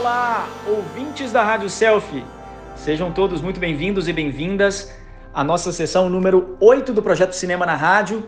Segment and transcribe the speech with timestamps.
[0.00, 2.24] Olá, ouvintes da Rádio Selfie.
[2.74, 4.90] Sejam todos muito bem-vindos e bem-vindas
[5.34, 8.26] à nossa sessão número 8 do projeto Cinema na Rádio.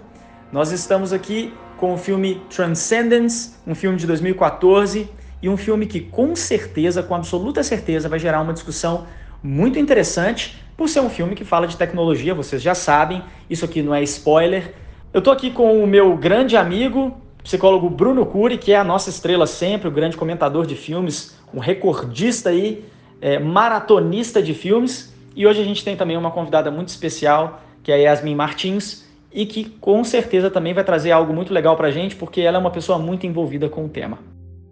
[0.53, 5.09] Nós estamos aqui com o filme Transcendence, um filme de 2014
[5.41, 9.07] e um filme que com certeza, com absoluta certeza, vai gerar uma discussão
[9.43, 13.81] muito interessante por ser um filme que fala de tecnologia, vocês já sabem, isso aqui
[13.81, 14.75] não é spoiler.
[15.11, 19.11] Eu tô aqui com o meu grande amigo, psicólogo Bruno Cury, que é a nossa
[19.11, 22.85] estrela sempre, o grande comentador de filmes, um recordista aí,
[23.21, 25.13] é, maratonista de filmes.
[25.35, 29.09] E hoje a gente tem também uma convidada muito especial, que é a Yasmin Martins,
[29.33, 32.61] e que com certeza também vai trazer algo muito legal pra gente, porque ela é
[32.61, 34.19] uma pessoa muito envolvida com o tema.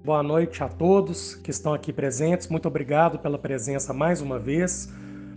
[0.04, 2.48] Boa noite a todos que estão aqui presentes.
[2.48, 4.92] Muito obrigado pela presença mais uma vez.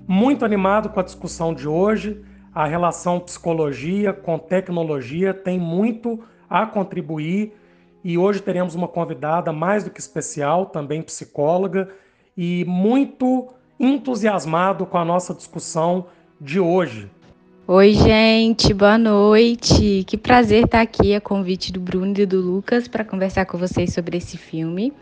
[0.08, 2.22] Muito animado com a discussão de hoje.
[2.54, 7.52] A relação psicologia com tecnologia tem muito a contribuir
[8.04, 11.90] e hoje teremos uma convidada mais do que especial, também psicóloga,
[12.38, 16.06] e muito entusiasmado com a nossa discussão
[16.40, 17.10] de hoje.
[17.66, 20.04] Oi, gente, boa noite.
[20.06, 23.92] Que prazer estar aqui a convite do Bruno e do Lucas para conversar com vocês
[23.92, 24.94] sobre esse filme.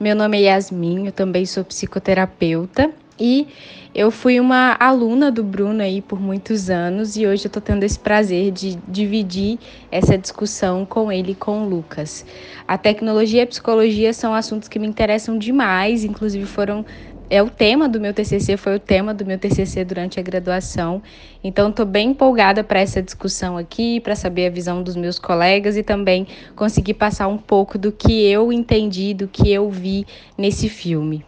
[0.00, 3.48] Meu nome é Yasmin, eu também sou psicoterapeuta e
[3.94, 7.82] eu fui uma aluna do Bruno aí por muitos anos e hoje eu tô tendo
[7.82, 9.58] esse prazer de dividir
[9.90, 12.26] essa discussão com ele e com o Lucas.
[12.68, 16.84] A tecnologia e a psicologia são assuntos que me interessam demais, inclusive foram
[17.30, 21.02] é o tema do meu TCC, foi o tema do meu TCC durante a graduação.
[21.42, 25.76] Então, estou bem empolgada para essa discussão aqui, para saber a visão dos meus colegas
[25.76, 30.06] e também conseguir passar um pouco do que eu entendi, do que eu vi
[30.38, 31.24] nesse filme.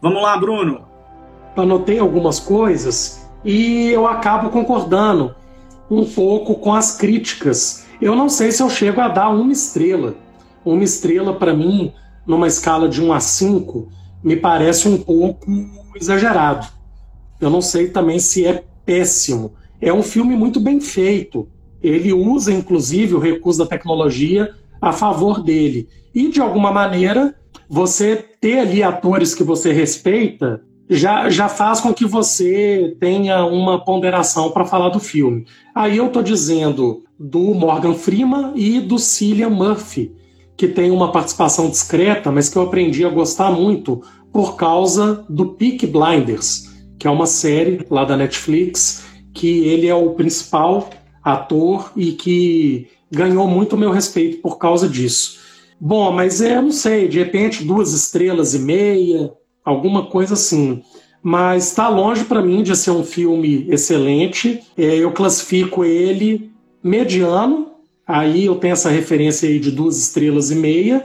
[0.00, 0.89] Vamos lá, Bruno
[1.56, 5.34] anotei algumas coisas e eu acabo concordando
[5.90, 7.86] um pouco com as críticas.
[8.00, 10.14] Eu não sei se eu chego a dar uma estrela.
[10.64, 11.92] Uma estrela, para mim,
[12.26, 13.88] numa escala de 1 a 5,
[14.22, 15.50] me parece um pouco
[15.94, 16.66] exagerado.
[17.40, 19.54] Eu não sei também se é péssimo.
[19.80, 21.48] É um filme muito bem feito.
[21.82, 25.88] Ele usa, inclusive, o recurso da tecnologia a favor dele.
[26.14, 27.34] E, de alguma maneira,
[27.68, 33.82] você ter ali atores que você respeita já, já faz com que você tenha uma
[33.84, 35.46] ponderação para falar do filme.
[35.72, 40.12] Aí eu estou dizendo do Morgan Freeman e do Cillian Murphy,
[40.56, 44.02] que tem uma participação discreta, mas que eu aprendi a gostar muito
[44.32, 46.68] por causa do Peak Blinders,
[46.98, 50.90] que é uma série lá da Netflix, que ele é o principal
[51.22, 55.38] ator e que ganhou muito meu respeito por causa disso.
[55.80, 59.32] Bom, mas é, não sei, de repente duas estrelas e meia,
[59.64, 60.82] alguma coisa assim.
[61.22, 64.62] Mas está longe para mim de ser um filme excelente.
[64.76, 66.50] É, eu classifico ele
[66.82, 67.72] mediano.
[68.06, 71.04] Aí eu tenho essa referência aí de duas estrelas e meia.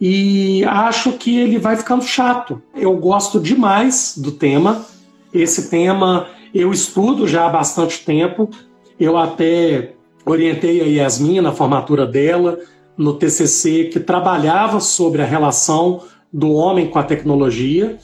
[0.00, 2.62] E acho que ele vai ficando chato.
[2.74, 4.84] Eu gosto demais do tema.
[5.32, 8.50] Esse tema eu estudo já há bastante tempo.
[8.98, 12.58] Eu até orientei a Yasmin na formatura dela,
[12.96, 16.02] no TCC, que trabalhava sobre a relação
[16.32, 17.98] do homem com a tecnologia.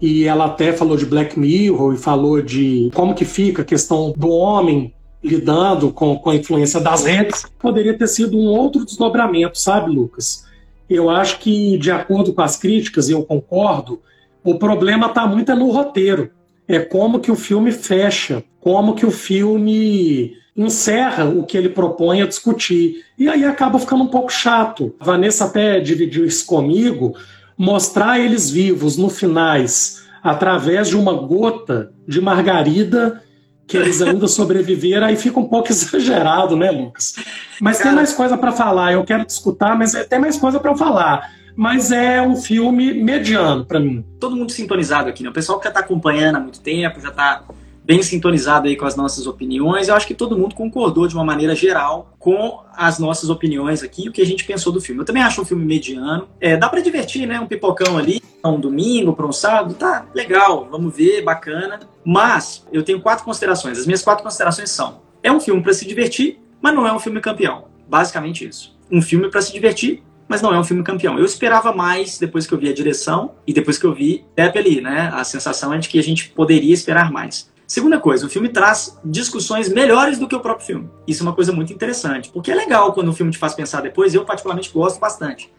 [0.00, 4.12] E ela até falou de Black Mirror e falou de como que fica a questão
[4.16, 7.44] do homem lidando com, com a influência das redes.
[7.58, 10.44] Poderia ter sido um outro desdobramento, sabe, Lucas?
[10.88, 14.00] Eu acho que, de acordo com as críticas, e eu concordo,
[14.44, 16.30] o problema está muito no roteiro.
[16.68, 22.22] É como que o filme fecha, como que o filme encerra o que ele propõe
[22.22, 23.04] a discutir.
[23.18, 24.94] E aí acaba ficando um pouco chato.
[24.98, 27.14] A Vanessa até dividiu isso comigo,
[27.56, 33.22] mostrar eles vivos no finais através de uma gota de margarida
[33.66, 37.14] que eles ainda sobreviveram, aí fica um pouco exagerado, né, Lucas?
[37.60, 37.90] Mas Cara...
[37.90, 41.30] tem mais coisa para falar, eu quero discutir, mas tem mais coisa para falar.
[41.56, 44.04] Mas é um filme mediano para mim.
[44.20, 45.30] Todo mundo sintonizado aqui, né?
[45.30, 47.44] O pessoal que já está acompanhando há muito tempo, já está
[47.86, 49.86] bem sintonizado aí com as nossas opiniões.
[49.86, 54.08] Eu acho que todo mundo concordou de uma maneira geral com as nossas opiniões aqui,
[54.08, 55.00] o que a gente pensou do filme.
[55.00, 56.28] Eu também acho um filme mediano.
[56.40, 57.38] É, dá para divertir, né?
[57.38, 61.78] Um pipocão ali, um domingo para um sábado, tá legal, vamos ver, bacana.
[62.04, 63.78] Mas eu tenho quatro considerações.
[63.78, 66.98] As minhas quatro considerações são: é um filme para se divertir, mas não é um
[66.98, 67.66] filme campeão.
[67.88, 68.76] Basicamente isso.
[68.90, 71.16] Um filme para se divertir, mas não é um filme campeão.
[71.18, 74.58] Eu esperava mais depois que eu vi a direção e depois que eu vi Pepe
[74.58, 75.08] ali, né?
[75.14, 77.54] A sensação é de que a gente poderia esperar mais.
[77.66, 80.90] Segunda coisa, o filme traz discussões melhores do que o próprio filme.
[81.06, 83.82] Isso é uma coisa muito interessante, porque é legal quando o filme te faz pensar
[83.82, 85.52] depois, eu particularmente gosto bastante.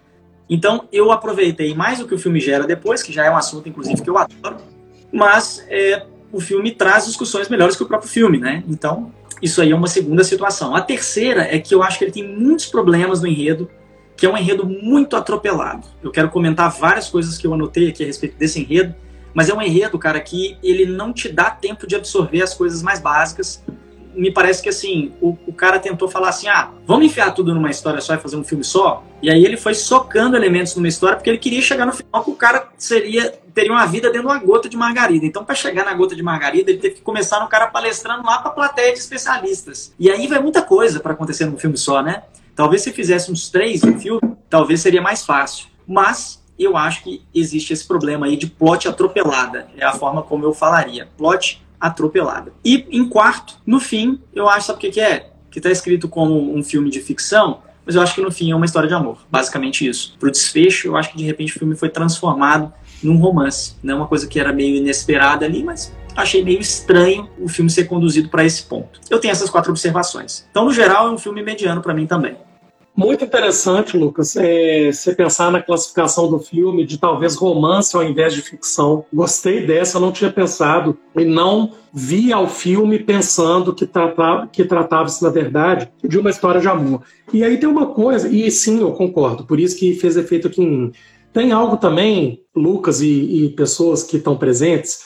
[0.50, 3.68] Então eu aproveitei mais o que o filme gera depois, que já é um assunto,
[3.68, 4.56] inclusive, que eu adoro,
[5.12, 8.64] mas é, o filme traz discussões melhores que o próprio filme, né?
[8.70, 9.12] Então,
[9.42, 10.74] isso aí é uma segunda situação.
[10.74, 13.70] A terceira é que eu acho que ele tem muitos problemas no enredo
[14.16, 15.88] que é um enredo muito atropelado.
[16.02, 18.96] Eu quero comentar várias coisas que eu anotei aqui a respeito desse enredo,
[19.38, 22.82] mas é um enredo, cara, que ele não te dá tempo de absorver as coisas
[22.82, 23.64] mais básicas.
[24.16, 27.70] Me parece que, assim, o, o cara tentou falar assim, ah, vamos enfiar tudo numa
[27.70, 29.04] história só e fazer um filme só?
[29.22, 32.32] E aí ele foi socando elementos numa história porque ele queria chegar no final que
[32.32, 35.24] o cara seria teria uma vida dentro de uma gota de margarida.
[35.24, 38.40] Então, para chegar na gota de margarida, ele teve que começar no cara palestrando lá
[38.40, 39.94] para plateia de especialistas.
[40.00, 42.24] E aí vai muita coisa para acontecer num filme só, né?
[42.56, 44.20] Talvez se fizesse uns três no filme,
[44.50, 45.68] talvez seria mais fácil.
[45.88, 49.68] Mas eu acho que existe esse problema aí de plot atropelada.
[49.78, 51.08] É a forma como eu falaria.
[51.18, 52.52] Plot atropelada.
[52.64, 55.30] E em quarto, no fim, eu acho, sabe o que, que é?
[55.52, 58.56] Que está escrito como um filme de ficção, mas eu acho que no fim é
[58.56, 59.20] uma história de amor.
[59.30, 60.16] Basicamente isso.
[60.20, 63.76] Pro desfecho, eu acho que de repente o filme foi transformado num romance.
[63.82, 67.70] Não é uma coisa que era meio inesperada ali, mas achei meio estranho o filme
[67.70, 69.00] ser conduzido para esse ponto.
[69.10, 70.46] Eu tenho essas quatro observações.
[70.50, 72.36] Então, no geral, é um filme mediano para mim também.
[72.98, 78.34] Muito interessante, Lucas, é, você pensar na classificação do filme de talvez romance ao invés
[78.34, 79.06] de ficção.
[79.14, 84.66] Gostei dessa, eu não tinha pensado e não vi ao filme pensando que tratava que
[84.66, 87.04] tratava-se, na verdade, de uma história de amor.
[87.32, 90.64] E aí tem uma coisa, e sim, eu concordo, por isso que fez efeito aqui
[90.64, 90.92] em mim.
[91.32, 95.06] Tem algo também, Lucas e, e pessoas que estão presentes,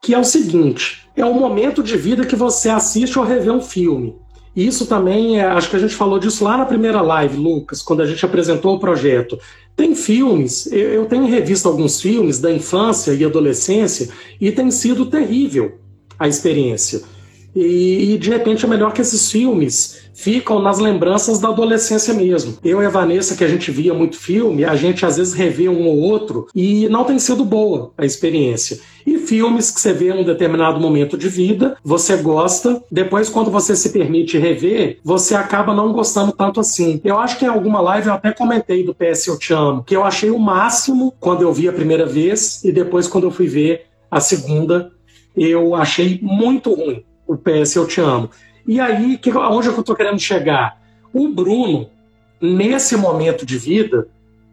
[0.00, 3.60] que é o seguinte: é o momento de vida que você assiste ou revê um
[3.60, 4.22] filme.
[4.56, 8.02] Isso também, é, acho que a gente falou disso lá na primeira live, Lucas, quando
[8.02, 9.38] a gente apresentou o projeto.
[9.76, 14.08] Tem filmes, eu tenho revisto alguns filmes da infância e adolescência
[14.40, 15.78] e tem sido terrível
[16.16, 17.02] a experiência.
[17.54, 22.56] E, de repente é melhor que esses filmes ficam nas lembranças da adolescência mesmo.
[22.64, 25.68] Eu e a Vanessa, que a gente via muito filme, a gente às vezes revê
[25.68, 28.78] um ou outro e não tem sido boa a experiência.
[29.06, 33.50] E filmes que você vê em um determinado momento de vida, você gosta, depois, quando
[33.50, 37.00] você se permite rever, você acaba não gostando tanto assim.
[37.04, 39.94] Eu acho que em alguma live eu até comentei do PS Eu Te Amo, que
[39.94, 43.46] eu achei o máximo quando eu vi a primeira vez, e depois, quando eu fui
[43.46, 44.90] ver a segunda,
[45.36, 48.30] eu achei muito ruim o PS Eu Te Amo.
[48.66, 50.80] E aí, que, onde eu estou querendo chegar?
[51.12, 51.90] O Bruno,
[52.40, 54.08] nesse momento de vida,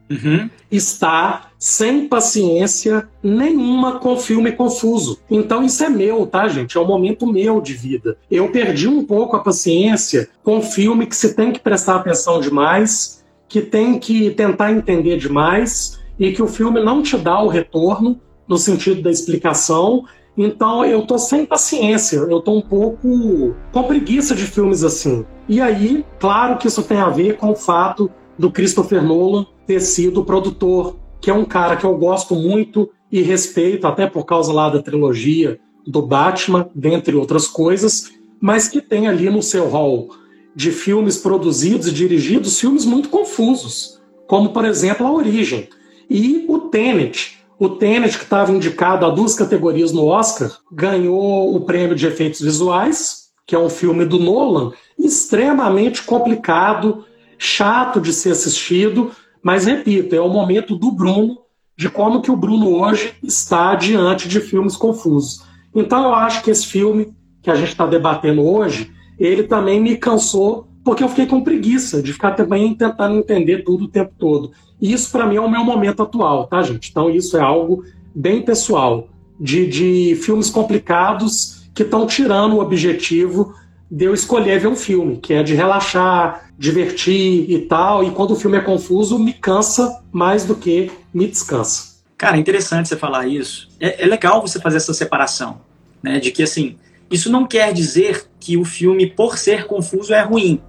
[0.09, 0.50] uhum.
[0.69, 5.19] está sem paciência nenhuma com filme confuso.
[5.29, 6.77] Então isso é meu, tá, gente?
[6.77, 8.18] É um momento meu de vida.
[8.29, 13.24] Eu perdi um pouco a paciência com filme que se tem que prestar atenção demais,
[13.47, 18.19] que tem que tentar entender demais e que o filme não te dá o retorno
[18.47, 20.06] no sentido da explicação
[20.37, 25.25] então eu tô sem paciência, eu tô um pouco com preguiça de filmes assim.
[25.47, 29.81] E aí, claro que isso tem a ver com o fato do Christopher Nolan ter
[29.81, 34.53] sido produtor, que é um cara que eu gosto muito e respeito, até por causa
[34.53, 40.09] lá da trilogia do Batman, dentre outras coisas, mas que tem ali no seu hall
[40.55, 45.67] de filmes produzidos e dirigidos filmes muito confusos, como por exemplo A Origem
[46.09, 51.61] e o Tenet, o Tenet, que estava indicado a duas categorias no Oscar, ganhou o
[51.61, 57.05] prêmio de efeitos visuais, que é um filme do Nolan, extremamente complicado,
[57.37, 59.11] chato de ser assistido,
[59.43, 61.37] mas repito, é o momento do Bruno,
[61.77, 65.43] de como que o Bruno hoje está diante de filmes confusos.
[65.75, 69.95] Então eu acho que esse filme que a gente está debatendo hoje, ele também me
[69.97, 74.51] cansou, porque eu fiquei com preguiça de ficar também tentando entender tudo o tempo todo.
[74.79, 76.89] E isso, para mim, é o meu momento atual, tá, gente?
[76.89, 77.83] Então, isso é algo
[78.15, 79.07] bem pessoal,
[79.39, 83.55] de, de filmes complicados que estão tirando o objetivo
[83.89, 88.03] de eu escolher ver um filme, que é de relaxar, divertir e tal.
[88.03, 91.91] E quando o filme é confuso, me cansa mais do que me descansa.
[92.17, 93.67] Cara, interessante você falar isso.
[93.79, 95.61] É, é legal você fazer essa separação,
[96.01, 96.19] né?
[96.19, 96.77] De que assim,
[97.09, 100.61] isso não quer dizer que o filme, por ser confuso, é ruim,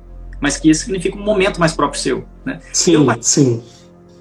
[0.43, 2.61] mas que isso significa um momento mais próprio seu, né?
[2.73, 3.63] Sim, eu, sim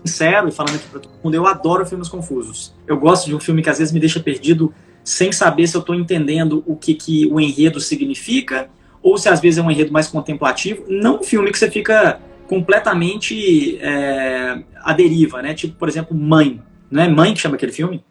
[0.06, 2.74] sincero e falando aqui para todo mundo, eu adoro filmes confusos.
[2.88, 4.74] Eu gosto de um filme que às vezes me deixa perdido
[5.04, 8.70] sem saber se eu estou entendendo o que, que o enredo significa
[9.02, 10.86] ou se às vezes é um enredo mais contemplativo.
[10.88, 15.54] Não um filme que você fica completamente é, à deriva, né?
[15.54, 16.62] Tipo, por exemplo, Mãe.
[16.90, 18.04] Não é Mãe que chama aquele filme?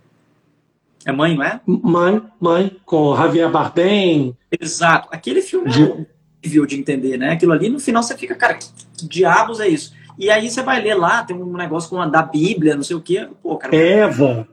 [1.04, 1.60] É Mãe, não é?
[1.66, 4.36] Mãe, Mãe, com Javier Bardem.
[4.60, 5.08] Exato.
[5.12, 5.84] Aquele filme de...
[5.84, 6.06] é
[6.42, 7.32] horrível de entender, né?
[7.32, 8.66] Aquilo ali, no final você fica, cara, que,
[8.96, 9.92] que diabos é isso?
[10.18, 12.96] E aí você vai ler lá, tem um negócio com a, da Bíblia, não sei
[12.96, 13.28] o quê.
[13.42, 13.74] Pô, cara.
[13.74, 14.48] Eva.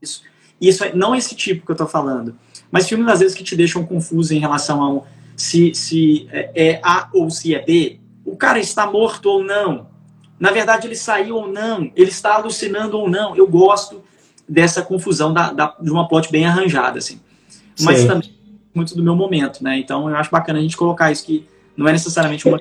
[0.00, 0.22] Isso.
[0.60, 2.36] Isso é, não esse tipo que eu tô falando.
[2.70, 5.02] Mas filmes, às vezes, que te deixam confuso em relação a um,
[5.36, 7.98] se, se é, é A ou se é B.
[8.24, 9.88] O cara está morto ou não.
[10.38, 11.90] Na verdade, ele saiu ou não.
[11.96, 13.36] Ele está alucinando ou não.
[13.36, 14.02] Eu gosto
[14.48, 17.20] dessa confusão da, da de uma plot bem arranjada, assim.
[17.80, 18.06] Mas Sim.
[18.06, 18.39] também
[18.74, 19.78] muito do meu momento, né?
[19.78, 21.46] Então eu acho bacana a gente colocar isso que
[21.76, 22.60] não é necessariamente uma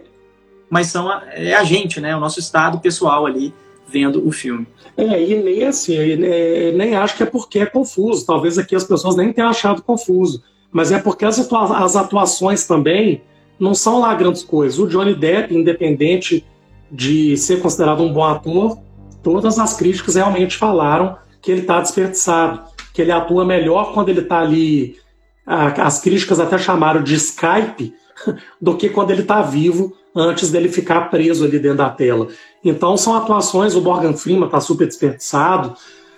[0.70, 2.16] mas são a, é a gente, né?
[2.16, 3.54] O nosso estado pessoal ali
[3.88, 4.68] vendo o filme.
[4.96, 8.26] É, e nesse, é, nem acho que é porque é confuso.
[8.26, 10.44] Talvez aqui as pessoas nem tenham achado confuso.
[10.72, 13.24] Mas é porque as, atua as atuações também
[13.60, 14.78] não são lá grandes coisas.
[14.78, 16.46] O Johnny Depp, independente
[16.92, 18.78] de ser considerado um bom ator,
[19.24, 22.62] todas as críticas realmente falaram que ele está desperdiçado,
[22.94, 24.98] que ele atua melhor quando ele está ali.
[25.50, 27.96] As críticas até chamaram de Skype,
[28.62, 32.28] do que quando ele está vivo, antes dele ficar preso ali dentro da tela.
[32.64, 35.74] Então são atuações, o Morgan Freeman está super desperdiçado,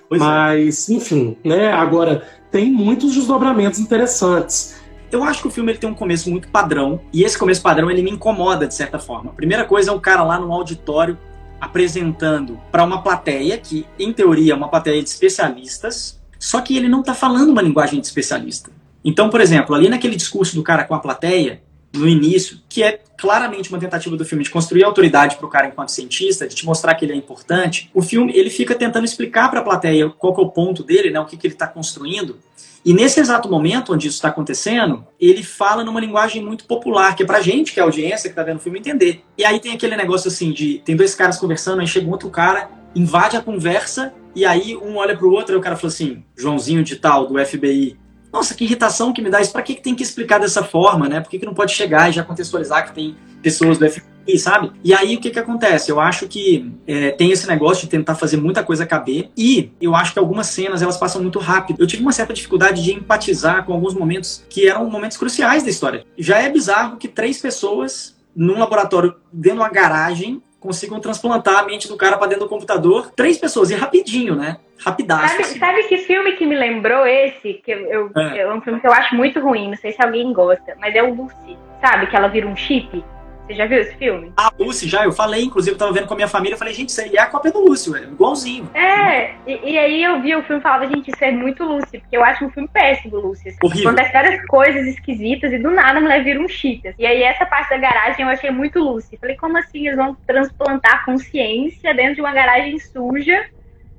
[0.10, 0.26] pois é.
[0.26, 0.94] mas é.
[0.94, 1.72] enfim, né?
[1.72, 4.76] Agora tem muitos desdobramentos interessantes.
[5.10, 7.90] Eu acho que o filme ele tem um começo muito padrão, e esse começo padrão
[7.90, 9.32] ele me incomoda de certa forma.
[9.32, 11.18] A primeira coisa é um cara lá no auditório
[11.60, 16.90] apresentando para uma plateia que, em teoria, é uma plateia de especialistas, só que ele
[16.90, 18.72] não está falando uma linguagem de especialista.
[19.04, 21.62] Então, por exemplo, ali naquele discurso do cara com a plateia,
[21.94, 25.68] no início, que é claramente uma tentativa do filme de construir autoridade para o cara
[25.68, 27.90] enquanto cientista, de te mostrar que ele é importante.
[27.94, 31.20] O filme ele fica tentando explicar para a plateia qual é o ponto dele, né,
[31.20, 32.38] o que, que ele está construindo.
[32.84, 37.22] E nesse exato momento onde isso está acontecendo, ele fala numa linguagem muito popular, que
[37.22, 39.24] é pra gente, que é a audiência que está vendo o filme, entender.
[39.38, 42.30] E aí tem aquele negócio assim de tem dois caras conversando, aí chega um outro
[42.30, 46.24] cara, invade a conversa, e aí um olha pro outro e o cara fala assim:
[46.36, 48.00] Joãozinho de tal, do FBI,
[48.32, 49.52] nossa, que irritação que me dá isso.
[49.52, 51.20] Para que, que tem que explicar dessa forma, né?
[51.20, 54.72] Por que, que não pode chegar e já contextualizar que tem pessoas do FBI, sabe?
[54.84, 55.92] E aí o que, que acontece?
[55.92, 59.96] Eu acho que é, tem esse negócio de tentar fazer muita coisa caber e eu
[59.96, 61.82] acho que algumas cenas elas passam muito rápido.
[61.82, 65.70] Eu tive uma certa dificuldade de empatizar com alguns momentos que eram momentos cruciais da
[65.70, 66.06] história.
[66.18, 71.64] Já é bizarro que três pessoas num laboratório dentro de uma garagem consigam transplantar a
[71.64, 73.12] mente do cara para dentro do computador.
[73.16, 74.58] Três pessoas, e rapidinho, né?
[74.78, 75.30] Rapidaço.
[75.30, 75.60] Sabe, assim.
[75.60, 77.56] sabe que filme que me lembrou esse?
[77.56, 78.40] Que eu, é.
[78.40, 81.04] é um filme que eu acho muito ruim, não sei se alguém gosta, mas é
[81.04, 81.58] o Lucy.
[81.82, 82.08] Sabe?
[82.08, 83.04] Que ela vira um chip.
[83.52, 84.32] Você já viu esse filme?
[84.38, 85.04] Ah, Lucy, já.
[85.04, 86.54] Eu falei, inclusive, eu tava vendo com a minha família.
[86.54, 88.70] Eu falei, gente, isso aí é a cópia do Lúcio, é igualzinho.
[88.74, 92.00] É, e, e, aí eu vi o filme e falava, gente, isso é muito Lucy,
[92.00, 93.50] porque eu acho um filme péssimo, Lucy.
[93.50, 93.58] Assim.
[93.62, 93.90] Horrível.
[93.90, 96.88] Acontece várias coisas esquisitas e do nada a mulher vira um chip.
[96.88, 97.02] Assim.
[97.02, 99.18] E aí essa parte da garagem eu achei muito Lucy.
[99.18, 103.46] Falei, como assim eles vão transplantar consciência dentro de uma garagem suja,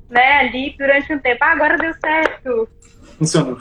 [0.09, 1.44] né, ali durante um tempo?
[1.44, 2.68] Ah, agora deu certo.
[3.18, 3.59] Funcionou.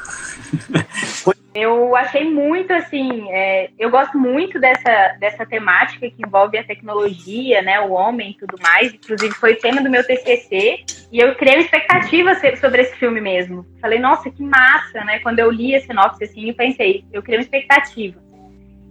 [1.53, 7.61] Eu achei muito assim, é, eu gosto muito dessa, dessa temática que envolve a tecnologia,
[7.61, 8.93] né, o homem e tudo mais.
[8.93, 13.65] Inclusive foi tema do meu TCC e eu criei uma expectativa sobre esse filme mesmo.
[13.81, 15.19] Falei, nossa, que massa, né?
[15.19, 18.30] Quando eu li a sinopse assim, eu pensei, eu criei uma expectativa.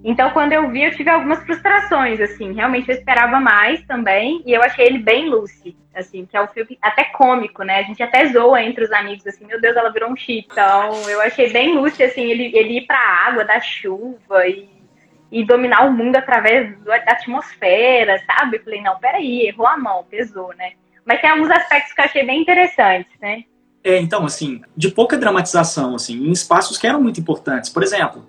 [0.02, 2.52] Então, quando eu vi, eu tive algumas frustrações, assim.
[2.52, 4.42] Realmente eu esperava mais também.
[4.46, 7.80] E eu achei ele bem Lucy, assim, que é um filme até cômico, né?
[7.80, 10.48] A gente até zoa entre os amigos, assim, meu Deus, ela virou um chip.
[10.50, 14.68] Então, eu achei bem Lucy, assim, ele, ele ir pra água, da chuva e,
[15.30, 18.56] e dominar o mundo através da atmosfera, sabe?
[18.56, 20.72] Eu falei, não, peraí, errou a mão, pesou, né?
[21.04, 23.44] Mas tem alguns aspectos que eu achei bem interessantes, né?
[23.84, 27.68] É, então, assim, de pouca dramatização, assim, em espaços que eram muito importantes.
[27.68, 28.26] Por exemplo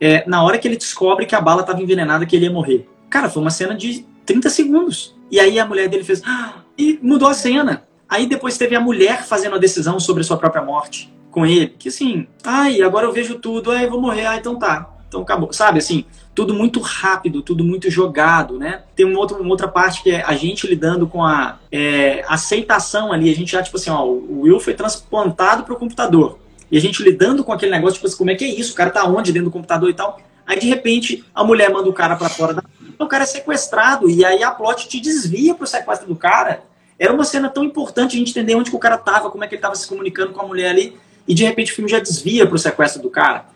[0.00, 2.88] é, na hora que ele descobre que a bala estava envenenada, que ele ia morrer.
[3.08, 5.14] Cara, foi uma cena de 30 segundos.
[5.30, 6.22] E aí a mulher dele fez.
[6.24, 6.56] Ah!
[6.76, 7.84] E mudou a cena.
[8.08, 11.74] Aí depois teve a mulher fazendo a decisão sobre a sua própria morte com ele.
[11.78, 14.90] Que assim, ai, agora eu vejo tudo, eu vou morrer, ah, então tá.
[15.08, 15.52] Então acabou.
[15.52, 18.82] Sabe assim, tudo muito rápido, tudo muito jogado, né?
[18.96, 23.12] Tem uma outra, uma outra parte que é a gente lidando com a é, aceitação
[23.12, 23.30] ali.
[23.30, 26.38] A gente já, tipo assim, ó, o Will foi transplantado para o computador.
[26.74, 28.72] E a gente lidando com aquele negócio, tipo assim, como é que é isso?
[28.72, 30.20] O cara tá onde dentro do computador e tal.
[30.44, 32.64] Aí, de repente, a mulher manda o cara para fora da.
[32.98, 34.10] O cara é sequestrado.
[34.10, 36.64] E aí a plot te desvia pro sequestro do cara.
[36.98, 39.46] Era uma cena tão importante a gente entender onde que o cara tava, como é
[39.46, 40.96] que ele tava se comunicando com a mulher ali.
[41.28, 43.46] E de repente o filme já desvia pro sequestro do cara.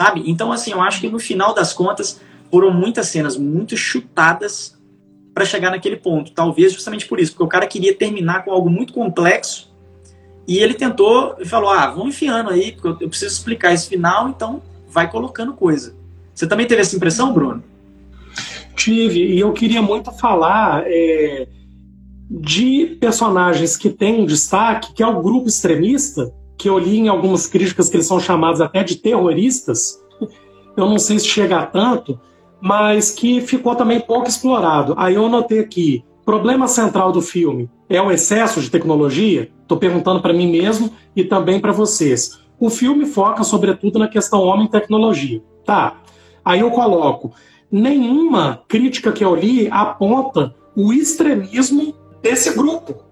[0.00, 0.22] Sabe?
[0.30, 4.78] Então, assim, eu acho que no final das contas foram muitas cenas muito chutadas
[5.34, 6.30] para chegar naquele ponto.
[6.30, 9.71] Talvez justamente por isso, porque o cara queria terminar com algo muito complexo
[10.46, 14.28] e ele tentou e falou: ah, vamos enfiando aí, porque eu preciso explicar esse final,
[14.28, 15.94] então vai colocando coisa.
[16.34, 17.62] Você também teve essa impressão, Bruno?
[18.74, 21.46] Tive, e eu queria muito falar é,
[22.30, 27.08] de personagens que têm um destaque, que é o grupo extremista, que eu li em
[27.08, 30.00] algumas críticas que eles são chamados até de terroristas.
[30.76, 32.18] Eu não sei se chega a tanto,
[32.60, 34.94] mas que ficou também pouco explorado.
[34.96, 39.50] Aí eu anotei aqui: problema central do filme é o excesso de tecnologia?
[39.62, 42.40] Estou perguntando para mim mesmo e também para vocês.
[42.58, 45.42] O filme foca sobretudo na questão homem-tecnologia.
[45.64, 45.96] Tá.
[46.44, 47.32] Aí eu coloco.
[47.70, 53.02] Nenhuma crítica que eu li aponta o extremismo desse grupo,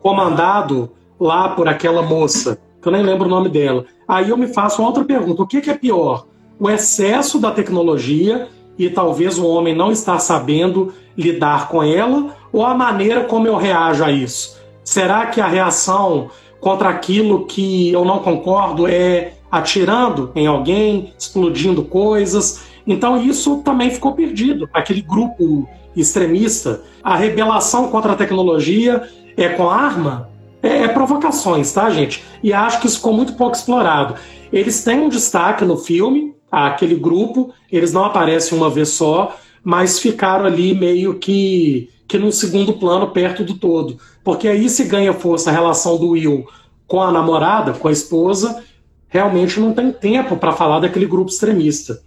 [0.00, 3.84] comandado lá por aquela moça, que eu nem lembro o nome dela.
[4.06, 6.26] Aí eu me faço outra pergunta: o que, que é pior?
[6.58, 12.64] O excesso da tecnologia e talvez o homem não está sabendo lidar com ela, ou
[12.64, 14.56] a maneira como eu reajo a isso?
[14.84, 16.30] Será que a reação
[16.60, 22.62] contra aquilo que eu não concordo é atirando em alguém, explodindo coisas?
[22.86, 24.68] Então isso também ficou perdido.
[24.72, 29.02] Aquele grupo extremista, a rebelação contra a tecnologia
[29.36, 30.30] é com arma,
[30.62, 32.22] é, é provocações, tá, gente?
[32.40, 34.14] E acho que isso ficou muito pouco explorado.
[34.52, 39.98] Eles têm um destaque no filme, aquele grupo, eles não aparecem uma vez só, mas
[39.98, 43.98] ficaram ali meio que, que num segundo plano, perto do todo.
[44.22, 46.46] Porque aí se ganha força a relação do Will
[46.86, 48.62] com a namorada, com a esposa,
[49.08, 51.98] realmente não tem tempo para falar daquele grupo extremista.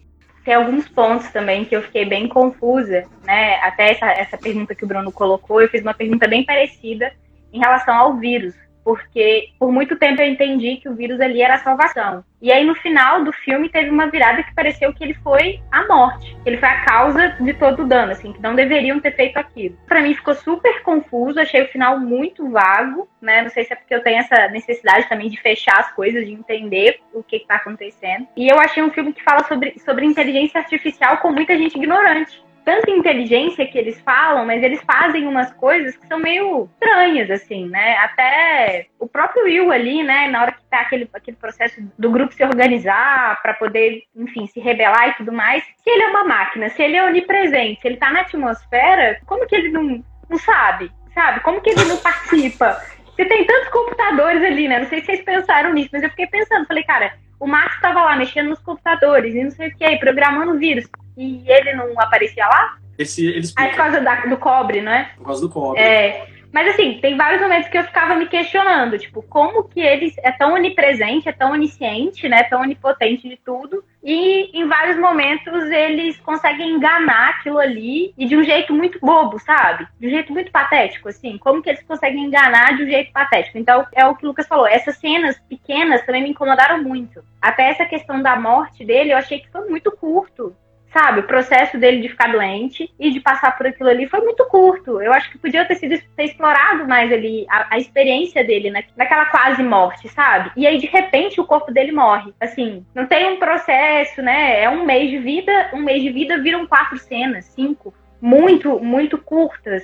[0.45, 3.55] Tem alguns pontos também que eu fiquei bem confusa, né?
[3.61, 7.11] Até essa, essa pergunta que o Bruno colocou, eu fiz uma pergunta bem parecida
[7.51, 8.53] em relação ao vírus
[8.87, 12.23] porque por muito tempo eu entendi que o vírus ali era a salvação.
[12.41, 15.85] E aí no final do filme teve uma virada que pareceu que ele foi a
[15.85, 19.13] morte, que ele foi a causa de todo o dano, assim, que não deveriam ter
[19.13, 19.77] feito aquilo.
[19.85, 23.41] Para mim ficou super confuso, achei o final muito vago, né?
[23.41, 26.31] Não sei se é porque eu tenho essa necessidade também de fechar as coisas, de
[26.31, 28.25] entender o que está acontecendo.
[28.37, 32.46] E eu achei um filme que fala sobre, sobre inteligência artificial com muita gente ignorante
[32.67, 37.65] tanta inteligência que eles falam, mas eles fazem umas coisas que são meio estranhas, assim,
[37.69, 37.95] né?
[37.99, 40.27] Até o próprio Will ali, né?
[40.27, 44.59] Na hora que tá aquele, aquele processo do grupo se organizar para poder, enfim, se
[44.59, 45.63] rebelar e tudo mais.
[45.63, 49.47] Se ele é uma máquina, se ele é onipresente, se ele tá na atmosfera, como
[49.47, 50.91] que ele não, não sabe?
[51.13, 51.39] Sabe?
[51.39, 52.81] Como que ele não participa?
[53.15, 54.79] Você tem tantos computadores ali, né?
[54.79, 58.03] Não sei se vocês pensaram nisso, mas eu fiquei pensando, falei, cara, o Max estava
[58.03, 60.85] lá mexendo nos computadores e não sei o que, programando vírus
[61.17, 62.77] e ele não aparecia lá?
[62.97, 65.11] Esse, eles ah, é por causa da, do cobre, não é?
[65.17, 65.81] Por causa do cobre.
[65.81, 66.27] É.
[66.57, 70.31] Mas assim, tem vários momentos que eu ficava me questionando, tipo, como que ele é
[70.31, 76.19] tão onipresente, é tão onisciente, né, tão onipotente de tudo, e em vários momentos eles
[76.21, 79.87] conseguem enganar aquilo ali e de um jeito muito bobo, sabe?
[79.99, 83.59] De um jeito muito patético, assim, como que eles conseguem enganar de um jeito patético.
[83.59, 87.23] Então, é o que o Lucas falou, essas cenas pequenas também me incomodaram muito.
[87.39, 90.55] Até essa questão da morte dele, eu achei que foi muito curto
[90.93, 91.19] sabe?
[91.19, 95.01] O processo dele de ficar doente e de passar por aquilo ali foi muito curto.
[95.01, 98.81] Eu acho que podia ter sido ter explorado mais ali a, a experiência dele na,
[98.95, 100.51] naquela quase morte, sabe?
[100.55, 102.33] E aí, de repente, o corpo dele morre.
[102.39, 104.63] Assim, não tem um processo, né?
[104.63, 109.17] É um mês de vida, um mês de vida viram quatro cenas, cinco, muito, muito
[109.17, 109.83] curtas.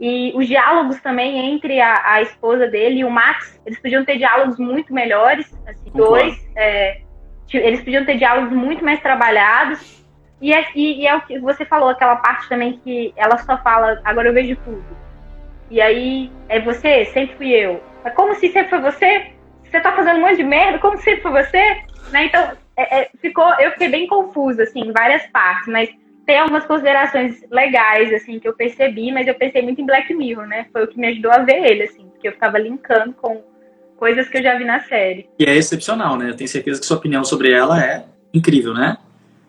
[0.00, 4.16] E os diálogos também entre a, a esposa dele e o Max, eles podiam ter
[4.16, 6.34] diálogos muito melhores, assim, dois.
[6.56, 7.02] É,
[7.52, 9.99] eles podiam ter diálogos muito mais trabalhados
[10.40, 13.58] e é, e, e é o que você falou, aquela parte também que ela só
[13.58, 14.84] fala, agora eu vejo tudo.
[15.70, 17.04] E aí, é você?
[17.06, 17.82] Sempre fui eu.
[18.04, 19.26] É como se sempre foi você?
[19.62, 21.76] Você tá fazendo um monte de merda, como se sempre foi você?
[22.10, 22.24] Né?
[22.24, 25.90] Então, é, é, ficou, eu fiquei bem confusa, assim, em várias partes, mas
[26.26, 30.46] tem algumas considerações legais, assim, que eu percebi, mas eu pensei muito em Black Mirror,
[30.46, 30.66] né?
[30.72, 33.42] Foi o que me ajudou a ver ele, assim, porque eu ficava linkando com
[33.96, 35.28] coisas que eu já vi na série.
[35.38, 36.30] E é excepcional, né?
[36.30, 38.96] Eu tenho certeza que sua opinião sobre ela é incrível, né?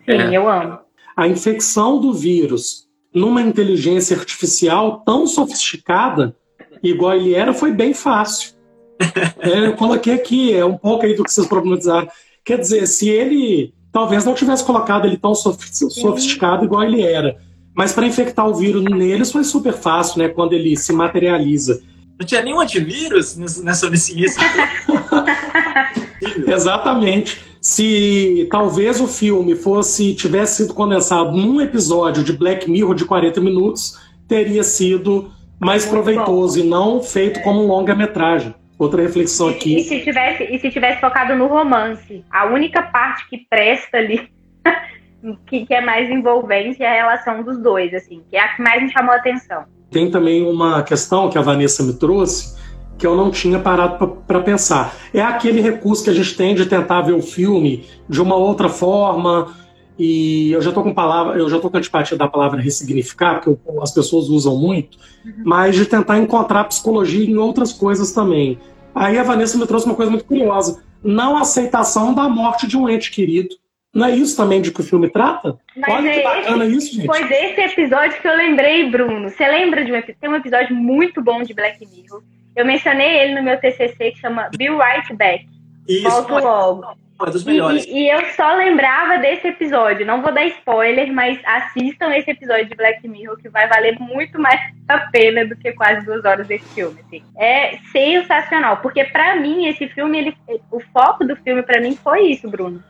[0.06, 0.38] Sim, é.
[0.38, 0.80] eu amo.
[1.16, 6.36] A infecção do vírus numa inteligência artificial tão sofisticada,
[6.82, 8.54] igual ele era, foi bem fácil.
[9.40, 12.08] É, eu coloquei aqui, é um pouco aí do que vocês problematizaram.
[12.46, 17.38] Quer dizer, se ele talvez não tivesse colocado ele tão sofisticado igual ele era,
[17.76, 20.30] mas para infectar o vírus neles foi super fácil, né?
[20.30, 21.82] Quando ele se materializa.
[22.20, 24.40] Não tinha nenhum antivírus nessa onisciência.
[26.48, 33.06] Exatamente se talvez o filme fosse tivesse sido condensado num episódio de Black Mirror de
[33.06, 36.65] 40 minutos, teria sido mais Muito proveitoso bom.
[36.65, 38.56] e não feito como um longa-metragem.
[38.80, 39.76] Outra reflexão aqui.
[39.76, 43.97] E, e, se tivesse, e se tivesse focado no romance, a única parte que presta
[43.97, 44.28] ali,
[45.45, 48.62] que, que é mais envolvente, é a relação dos dois, assim, que é a que
[48.63, 49.65] mais me chamou a atenção.
[49.91, 52.60] Tem também uma questão que a Vanessa me trouxe,
[53.02, 54.96] que eu não tinha parado para pensar.
[55.12, 58.70] É aquele recurso que a gente tem de tentar ver o filme de uma outra
[58.70, 59.56] forma.
[59.98, 63.60] E eu já estou com palavra, eu já tô com antipatia da palavra ressignificar, porque
[63.82, 65.34] as pessoas usam muito, uhum.
[65.44, 68.60] mas de tentar encontrar psicologia em outras coisas também.
[68.94, 72.88] Aí a Vanessa me trouxe uma coisa muito curiosa: não aceitação da morte de um
[72.88, 73.56] ente querido.
[73.92, 75.58] Não é isso também de que o filme trata?
[75.76, 77.08] Mas Olha é que bacana esse, isso, gente.
[77.08, 79.28] Foi desse episódio que eu lembrei, Bruno.
[79.28, 82.22] Você lembra de um Tem um episódio muito bom de Black Mirror
[82.56, 85.48] eu mencionei ele no meu TCC que chama Bill Right Back.
[85.88, 86.10] Isso.
[86.10, 87.02] Volto logo.
[87.28, 87.86] É dos melhores.
[87.86, 90.06] E, e, eu só lembrava desse episódio.
[90.06, 94.40] Não vou dar spoiler, mas assistam esse episódio de Black Mirror que vai valer muito
[94.40, 97.00] mais a pena do que quase duas horas desse filme.
[97.02, 97.24] Assim.
[97.38, 100.38] É sensacional, porque para mim esse filme, ele,
[100.72, 102.84] o foco do filme para mim foi isso, Bruno.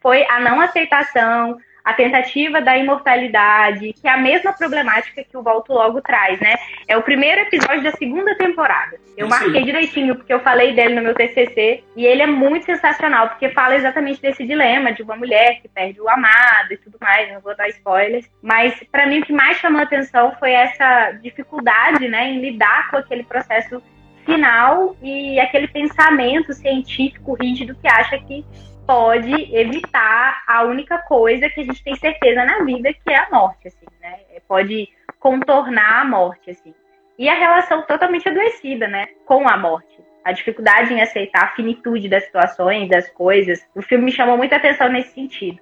[0.00, 5.42] Foi a não aceitação, a tentativa da imortalidade, que é a mesma problemática que o
[5.42, 6.54] Volto Logo traz, né?
[6.86, 8.98] É o primeiro episódio da segunda temporada.
[9.16, 13.30] Eu marquei direitinho, porque eu falei dele no meu TCC, e ele é muito sensacional,
[13.30, 17.32] porque fala exatamente desse dilema de uma mulher que perde o amado e tudo mais,
[17.32, 21.12] não vou dar spoilers, mas para mim o que mais chamou a atenção foi essa
[21.22, 23.82] dificuldade, né, em lidar com aquele processo
[24.26, 28.44] final e aquele pensamento científico rígido que acha que
[28.88, 33.28] pode evitar a única coisa que a gente tem certeza na vida, que é a
[33.30, 34.20] morte, assim, né?
[34.34, 34.88] É, pode
[35.20, 36.72] contornar a morte, assim.
[37.18, 39.98] E a relação totalmente adoecida, né, com a morte.
[40.24, 43.60] A dificuldade em aceitar a finitude das situações, das coisas.
[43.74, 45.58] O filme me chamou muita atenção nesse sentido.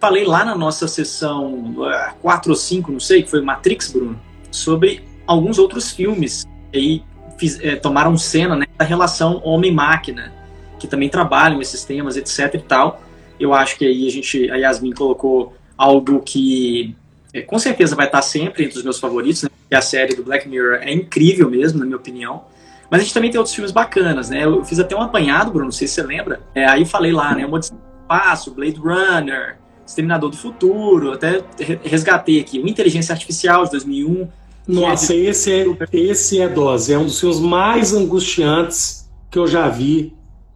[0.00, 1.76] Falei lá na nossa sessão
[2.20, 7.04] 4 ou 5, não sei, que foi Matrix, Bruno, sobre alguns outros filmes que aí
[7.38, 10.43] fiz, é, tomaram cena né, da relação homem-máquina
[10.84, 13.02] que também trabalham esses temas, etc e tal.
[13.40, 16.94] Eu acho que aí a gente, a Yasmin colocou algo que
[17.32, 19.48] é, com certeza vai estar sempre entre os meus favoritos, né?
[19.72, 22.44] a série do Black Mirror é incrível mesmo, na minha opinião.
[22.88, 24.44] Mas a gente também tem outros filmes bacanas, né?
[24.44, 26.40] Eu fiz até um apanhado, Bruno, não sei se você lembra.
[26.54, 27.44] É, aí falei lá, né?
[27.44, 31.42] Uma de Espaço, Blade Runner, Exterminador do Futuro, até
[31.82, 34.28] resgatei aqui, o Inteligência Artificial de 2001.
[34.68, 35.26] Nossa, é de...
[35.26, 40.14] esse, é, esse é dose, é um dos filmes mais angustiantes que eu já vi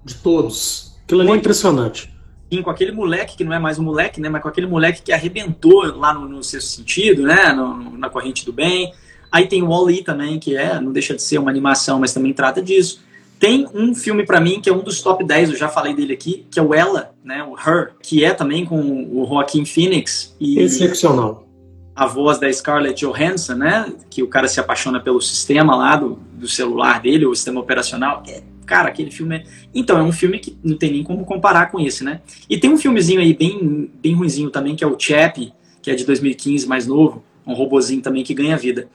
[0.09, 0.97] de todos.
[1.05, 2.13] Aquilo ali é impressionante.
[2.51, 4.29] Sim, com aquele moleque que não é mais um moleque, né?
[4.29, 7.53] Mas com aquele moleque que arrebentou lá no, no sexto sentido, né?
[7.53, 8.93] No, na corrente do bem.
[9.31, 12.33] Aí tem o Wall-E também, que é, não deixa de ser uma animação, mas também
[12.33, 13.03] trata disso.
[13.39, 16.15] Tem um filme para mim que é um dos top 10, eu já falei dele
[16.15, 17.45] aqui, que é o Ella, né?
[17.45, 20.35] O Her, que é também com o Joaquin Phoenix.
[20.41, 21.47] E Excepcional.
[21.95, 23.93] A voz da Scarlett Johansson, né?
[24.09, 28.23] Que o cara se apaixona pelo sistema lá do, do celular dele, o sistema operacional.
[28.27, 29.45] É cara, aquele filme é...
[29.75, 32.21] Então, é um filme que não tem nem como comparar com esse, né?
[32.49, 35.95] E tem um filmezinho aí bem, bem ruizinho também, que é o Chap, que é
[35.95, 38.89] de 2015, mais novo, um robozinho também que ganha vida.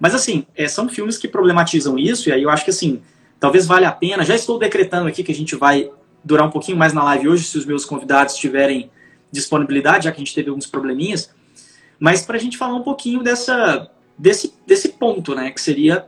[0.00, 3.02] Mas assim, é, são filmes que problematizam isso, e aí eu acho que assim,
[3.38, 4.24] talvez valha a pena.
[4.24, 5.90] Já estou decretando aqui que a gente vai
[6.24, 8.90] durar um pouquinho mais na live hoje, se os meus convidados tiverem
[9.30, 11.30] disponibilidade, já que a gente teve alguns probleminhas.
[11.98, 15.50] Mas para a gente falar um pouquinho dessa, desse, desse ponto, né?
[15.50, 16.06] Que seria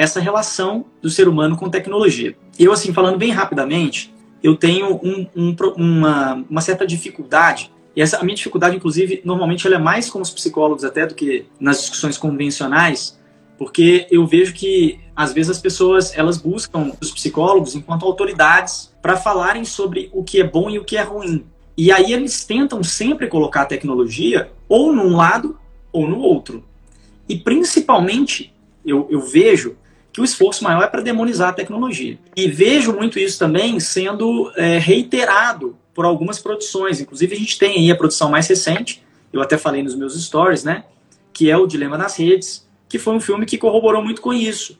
[0.00, 2.34] essa relação do ser humano com tecnologia.
[2.58, 4.10] Eu, assim, falando bem rapidamente,
[4.42, 9.66] eu tenho um, um, uma, uma, certa dificuldade, e essa, a minha dificuldade, inclusive, normalmente
[9.66, 13.20] ela é mais com os psicólogos até do que nas discussões convencionais,
[13.58, 19.18] porque eu vejo que, às vezes, as pessoas, elas buscam os psicólogos enquanto autoridades para
[19.18, 21.44] falarem sobre o que é bom e o que é ruim.
[21.76, 25.58] E aí eles tentam sempre colocar a tecnologia ou num lado
[25.92, 26.64] ou no outro.
[27.28, 29.76] E principalmente, eu, eu vejo
[30.12, 32.18] que o esforço maior é para demonizar a tecnologia.
[32.36, 37.00] E vejo muito isso também sendo é, reiterado por algumas produções.
[37.00, 40.64] Inclusive, a gente tem aí a produção mais recente, eu até falei nos meus stories,
[40.64, 40.84] né?
[41.32, 44.78] Que é o Dilema das Redes, que foi um filme que corroborou muito com isso.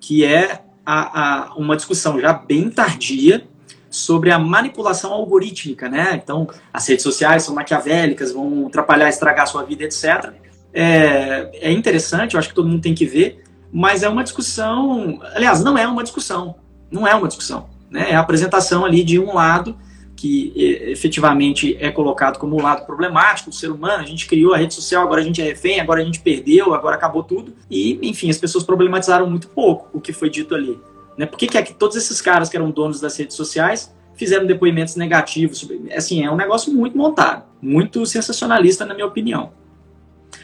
[0.00, 3.46] Que é a, a, uma discussão já bem tardia
[3.90, 6.18] sobre a manipulação algorítmica, né?
[6.22, 10.32] Então, as redes sociais são maquiavélicas, vão atrapalhar, estragar a sua vida, etc.
[10.72, 13.41] É, é interessante, eu acho que todo mundo tem que ver,
[13.72, 15.18] mas é uma discussão.
[15.34, 16.56] Aliás, não é uma discussão.
[16.90, 17.70] Não é uma discussão.
[17.90, 18.10] Né?
[18.10, 19.76] É a apresentação ali de um lado
[20.14, 24.02] que efetivamente é colocado como um lado problemático do ser humano.
[24.02, 26.74] A gente criou a rede social, agora a gente é refém, agora a gente perdeu,
[26.74, 27.54] agora acabou tudo.
[27.68, 30.78] E, enfim, as pessoas problematizaram muito pouco o que foi dito ali.
[31.16, 31.26] Né?
[31.26, 34.46] Por que, que, é que todos esses caras que eram donos das redes sociais fizeram
[34.46, 35.58] depoimentos negativos?
[35.58, 35.92] Sobre...
[35.92, 39.50] Assim, é um negócio muito montado, muito sensacionalista, na minha opinião.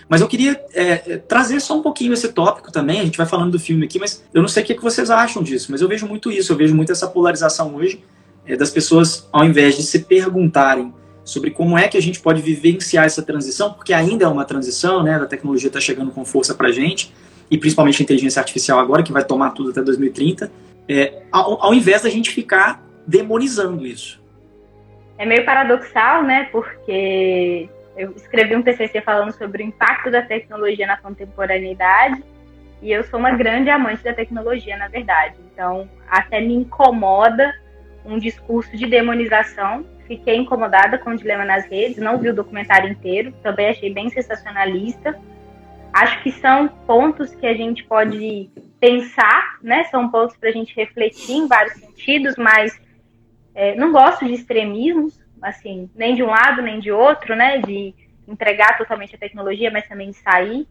[0.09, 3.01] Mas eu queria é, é, trazer só um pouquinho esse tópico também.
[3.01, 5.11] A gente vai falando do filme aqui, mas eu não sei o que, que vocês
[5.11, 5.71] acham disso.
[5.71, 6.53] Mas eu vejo muito isso.
[6.53, 8.03] Eu vejo muito essa polarização hoje
[8.47, 10.93] é, das pessoas, ao invés de se perguntarem
[11.25, 15.03] sobre como é que a gente pode vivenciar essa transição, porque ainda é uma transição,
[15.03, 15.17] né?
[15.17, 17.13] A tecnologia está chegando com força para a gente,
[17.51, 20.51] e principalmente a inteligência artificial agora, que vai tomar tudo até 2030,
[20.89, 24.23] é, ao, ao invés da gente ficar demonizando isso.
[25.19, 26.49] É meio paradoxal, né?
[26.51, 32.23] Porque eu escrevi um TCC falando sobre o impacto da tecnologia na contemporaneidade
[32.81, 35.35] e eu sou uma grande amante da tecnologia, na verdade.
[35.53, 37.53] Então, até me incomoda
[38.05, 39.85] um discurso de demonização.
[40.07, 44.09] Fiquei incomodada com o Dilema nas Redes, não vi o documentário inteiro, também achei bem
[44.11, 45.19] sensacionalista.
[45.93, 49.85] Acho que são pontos que a gente pode pensar, né?
[49.85, 52.81] São pontos para a gente refletir em vários sentidos, mas
[53.55, 57.59] é, não gosto de extremismos, assim, nem de um lado nem de outro, né?
[57.59, 57.95] De
[58.27, 60.67] entregar totalmente a tecnologia, mas também de sair.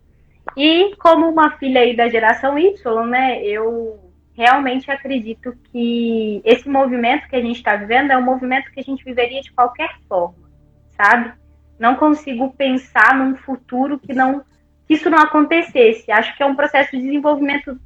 [0.56, 3.44] E como uma filha aí da geração Y, né?
[3.44, 4.00] Eu
[4.36, 8.84] realmente acredito que esse movimento que a gente está vivendo é um movimento que a
[8.84, 10.48] gente viveria de qualquer forma,
[10.90, 11.34] sabe?
[11.80, 14.44] não consigo pensar num futuro que não
[14.88, 16.10] que isso não acontecesse.
[16.10, 17.78] Acho que é um processo de desenvolvimento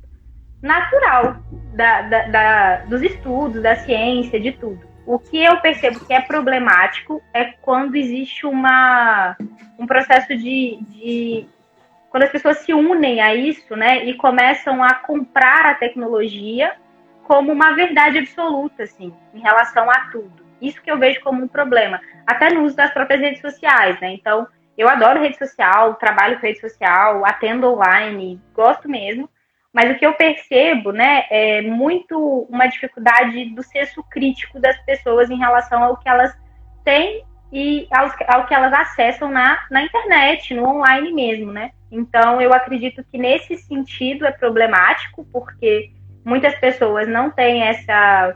[0.61, 1.37] natural
[1.73, 4.79] da, da, da, dos estudos, da ciência, de tudo.
[5.11, 9.35] O que eu percebo que é problemático é quando existe uma,
[9.77, 11.45] um processo de, de.
[12.09, 16.75] Quando as pessoas se unem a isso, né, e começam a comprar a tecnologia
[17.23, 20.45] como uma verdade absoluta, assim, em relação a tudo.
[20.61, 24.13] Isso que eu vejo como um problema, até no uso das próprias redes sociais, né?
[24.13, 24.47] Então,
[24.77, 29.29] eu adoro rede social, trabalho com rede social, atendo online, gosto mesmo.
[29.73, 35.29] Mas o que eu percebo, né, é muito uma dificuldade do senso crítico das pessoas
[35.29, 36.37] em relação ao que elas
[36.83, 41.71] têm e ao, ao que elas acessam na, na internet, no online mesmo, né?
[41.91, 45.91] Então, eu acredito que nesse sentido é problemático, porque
[46.23, 48.35] muitas pessoas não têm essa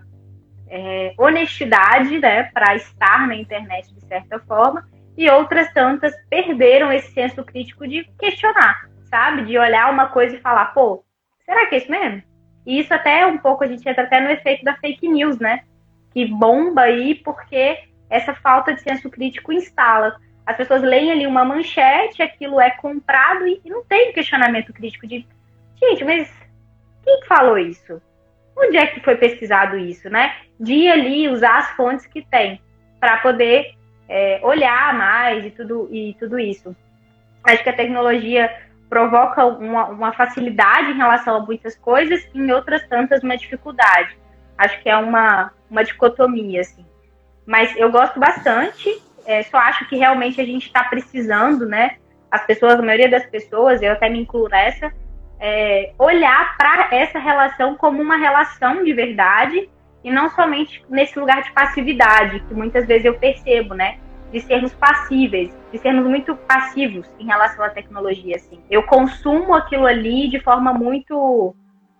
[0.67, 4.85] é, honestidade, né, para estar na internet de certa forma,
[5.17, 9.45] e outras tantas perderam esse senso crítico de questionar, sabe?
[9.45, 11.05] De olhar uma coisa e falar, pô,
[11.45, 12.23] será que é isso mesmo?
[12.65, 15.39] E isso até é um pouco, a gente entra até no efeito da fake news,
[15.39, 15.63] né?
[16.11, 17.77] Que bomba aí porque
[18.09, 20.15] essa falta de senso crítico instala.
[20.45, 25.25] As pessoas leem ali uma manchete, aquilo é comprado e, não tem questionamento crítico de,
[25.81, 26.31] gente, mas
[27.03, 28.01] quem falou isso?
[28.57, 30.35] Onde é que foi pesquisado isso, né?
[30.59, 32.61] De ali usar as fontes que tem
[32.99, 33.73] para poder
[34.07, 36.75] é, olhar mais e tudo, e tudo isso.
[37.43, 42.51] Acho que a tecnologia provoca uma, uma, facilidade em relação a muitas coisas e em
[42.51, 44.17] outras tantas uma dificuldade.
[44.57, 46.85] Acho que é uma, uma dicotomia, assim.
[47.45, 48.89] Mas eu gosto bastante,
[49.25, 51.97] é, só acho que realmente a gente está precisando, né?
[52.31, 54.91] As pessoas, a maioria das pessoas, eu até me incluo nessa,
[55.39, 59.69] é, olhar para essa relação como uma relação de verdade
[60.03, 63.97] e não somente nesse lugar de passividade, que muitas vezes eu percebo, né?
[64.31, 68.59] De sermos passíveis, de sermos muito passivos em relação à tecnologia, assim.
[68.69, 71.55] Eu consumo aquilo ali de forma muito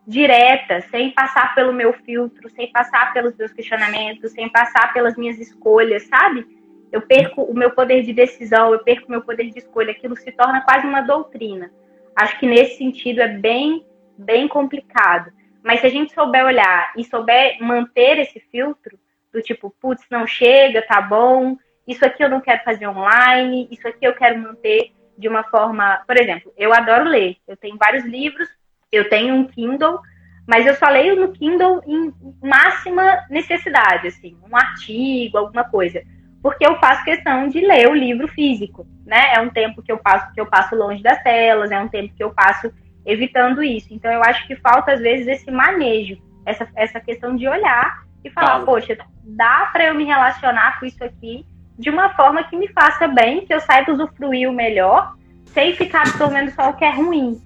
[0.08, 5.40] direta, sem passar pelo meu filtro, sem passar pelos meus questionamentos, sem passar pelas minhas
[5.40, 6.46] escolhas, sabe?
[6.92, 10.16] Eu perco o meu poder de decisão, eu perco o meu poder de escolha, aquilo
[10.16, 11.72] se torna quase uma doutrina.
[12.16, 13.86] Acho que nesse sentido é bem,
[14.18, 15.32] bem complicado.
[15.64, 18.98] Mas se a gente souber olhar e souber manter esse filtro,
[19.34, 23.88] do tipo, putz, não chega, tá bom, isso aqui eu não quero fazer online, isso
[23.88, 26.02] aqui eu quero manter de uma forma.
[26.08, 28.50] Por exemplo, eu adoro ler, eu tenho vários livros,
[28.91, 30.00] eu tenho um Kindle,
[30.48, 36.02] mas eu só leio no Kindle em máxima necessidade, assim, um artigo, alguma coisa.
[36.41, 39.34] Porque eu faço questão de ler o livro físico, né?
[39.34, 42.13] É um tempo que eu passo que eu passo longe das telas, é um tempo
[42.15, 42.71] que eu passo
[43.06, 43.93] evitando isso.
[43.93, 48.30] Então eu acho que falta às vezes esse manejo, essa, essa questão de olhar e
[48.30, 48.65] falar, claro.
[48.65, 51.45] poxa, dá para eu me relacionar com isso aqui
[51.78, 55.16] de uma forma que me faça bem, que eu saiba usufruir o melhor,
[55.48, 57.42] sem ficar absorvendo só o que é ruim.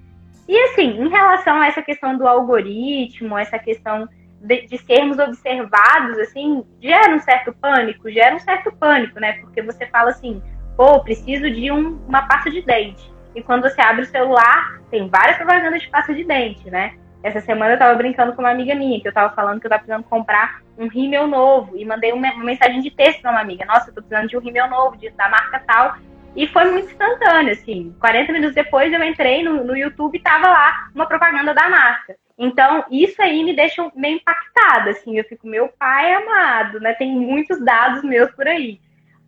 [0.48, 4.08] E assim, em relação a essa questão do algoritmo, essa questão
[4.40, 9.34] de, de, sermos observados, assim, gera um certo pânico, gera um certo pânico, né?
[9.34, 10.42] Porque você fala assim,
[10.76, 13.12] pô, preciso de um, uma pasta de dente.
[13.34, 16.94] E quando você abre o celular, tem várias propagandas de pasta de dente, né?
[17.22, 19.70] Essa semana eu tava brincando com uma amiga minha, que eu tava falando que eu
[19.70, 21.76] tava precisando comprar um rímel novo.
[21.76, 23.64] E mandei uma, mensagem de texto pra uma amiga.
[23.66, 25.96] Nossa, eu tô precisando de um rímel novo, de, da marca tal.
[26.34, 27.94] E foi muito instantâneo, assim.
[28.00, 32.16] 40 minutos depois eu entrei no, no YouTube e tava lá uma propaganda da marca.
[32.38, 35.18] Então, isso aí me deixa meio impactada, assim.
[35.18, 36.94] Eu fico, meu pai amado, né?
[36.94, 38.80] Tem muitos dados meus por aí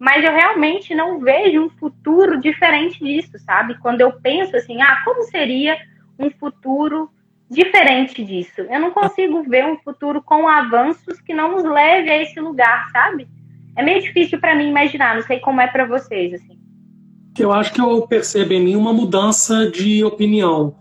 [0.03, 3.79] mas eu realmente não vejo um futuro diferente disso, sabe?
[3.79, 5.79] Quando eu penso assim, ah, como seria
[6.19, 7.09] um futuro
[7.53, 8.63] diferente disso?
[8.63, 12.89] Eu não consigo ver um futuro com avanços que não nos leve a esse lugar,
[12.91, 13.29] sabe?
[13.77, 16.59] É meio difícil para mim imaginar, não sei como é para vocês, assim.
[17.39, 20.75] Eu acho que eu percebo em mim uma mudança de opinião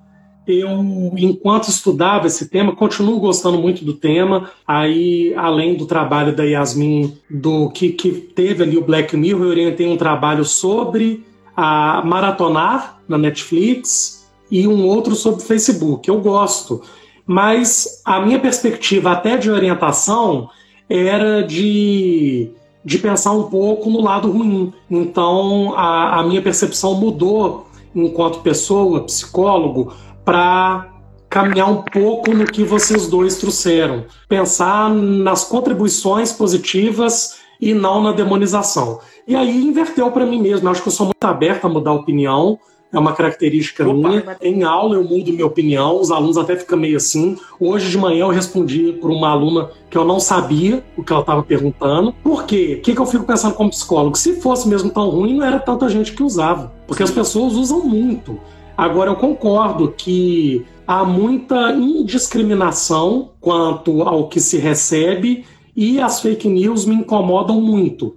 [0.47, 0.69] eu,
[1.17, 4.49] enquanto estudava esse tema, continuo gostando muito do tema.
[4.67, 9.49] Aí, além do trabalho da Yasmin, do que, que teve ali o Black Mirror, eu
[9.49, 11.23] orientei um trabalho sobre
[11.55, 14.20] a maratonar na Netflix
[14.51, 16.07] e um outro sobre Facebook.
[16.07, 16.81] Eu gosto,
[17.25, 20.49] mas a minha perspectiva até de orientação
[20.89, 22.51] era de,
[22.83, 24.73] de pensar um pouco no lado ruim.
[24.89, 29.93] Então, a, a minha percepção mudou enquanto pessoa, psicólogo,
[30.25, 30.91] para
[31.29, 34.05] caminhar um pouco no que vocês dois trouxeram.
[34.27, 38.99] Pensar nas contribuições positivas e não na demonização.
[39.25, 40.67] E aí inverteu para mim mesmo.
[40.67, 42.59] Eu acho que eu sou muito aberto a mudar a opinião.
[42.91, 44.09] É uma característica Opa.
[44.09, 44.37] minha.
[44.41, 47.37] Em aula eu mudo minha opinião, os alunos até ficam meio assim.
[47.59, 51.21] Hoje de manhã eu respondi por uma aluna que eu não sabia o que ela
[51.21, 52.13] estava perguntando.
[52.23, 52.77] Por quê?
[52.79, 54.17] O que, que eu fico pensando como psicólogo?
[54.17, 56.71] Se fosse mesmo tão ruim, não era tanta gente que usava.
[56.87, 58.39] Porque as pessoas usam muito.
[58.77, 66.49] Agora eu concordo que há muita indiscriminação quanto ao que se recebe e as fake
[66.49, 68.15] news me incomodam muito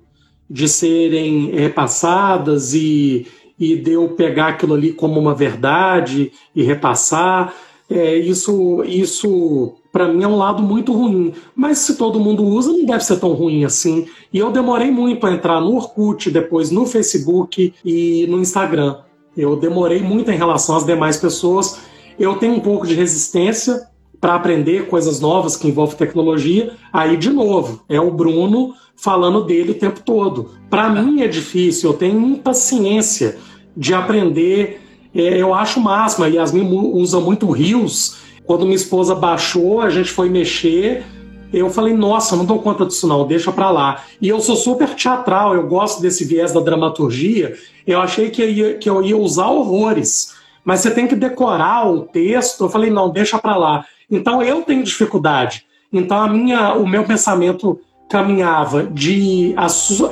[0.49, 3.27] de serem repassadas e,
[3.59, 7.55] e de eu pegar aquilo ali como uma verdade e repassar.
[7.89, 11.33] É, isso, isso para mim é um lado muito ruim.
[11.55, 14.07] Mas se todo mundo usa, não deve ser tão ruim assim.
[14.33, 18.99] E eu demorei muito a entrar no Orkut, depois no Facebook e no Instagram.
[19.37, 21.81] Eu demorei muito em relação às demais pessoas.
[22.19, 23.89] Eu tenho um pouco de resistência
[24.25, 26.73] para aprender coisas novas que envolvem tecnologia.
[26.91, 30.49] Aí, de novo, é o Bruno falando dele o tempo todo.
[30.71, 33.37] Para mim é difícil, eu tenho impaciência
[33.77, 34.81] de aprender.
[35.15, 36.25] É, eu acho máximo.
[36.25, 38.17] A Yasmin usa muito Rios.
[38.47, 41.05] Quando minha esposa baixou, a gente foi mexer.
[41.53, 44.05] Eu falei, nossa, não dou conta disso não, deixa pra lá.
[44.23, 47.59] E eu sou super teatral, eu gosto desse viés da dramaturgia.
[47.87, 50.33] Eu achei que eu ia, que eu ia usar horrores.
[50.65, 52.65] Mas você tem que decorar o texto.
[52.65, 53.85] Eu falei, não, deixa pra lá.
[54.15, 55.67] Então eu tenho dificuldade.
[55.93, 59.55] Então a minha, o meu pensamento caminhava de,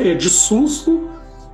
[0.01, 1.09] eh, de susto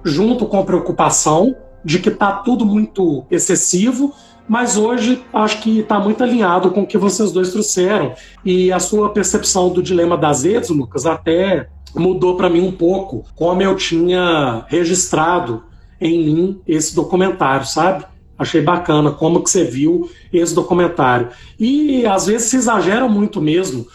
[0.04, 4.14] junto com preocupação de que está tudo muito excessivo,
[4.48, 8.14] mas hoje acho que está muito alinhado com o que vocês dois trouxeram.
[8.44, 13.24] E a sua percepção do dilema das redes, Lucas, até mudou para mim um pouco
[13.34, 15.64] como eu tinha registrado
[16.00, 18.04] em mim esse documentário, sabe?
[18.38, 21.28] Achei bacana como que você viu esse documentário.
[21.58, 23.86] E às vezes se exagera muito mesmo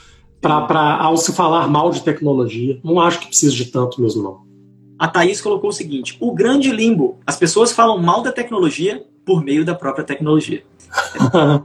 [0.41, 2.79] para ao se falar mal de tecnologia.
[2.83, 4.43] Não acho que precisa de tanto mesmo, não.
[4.99, 7.19] A Thaís colocou o seguinte: o grande limbo.
[7.25, 10.63] As pessoas falam mal da tecnologia por meio da própria tecnologia.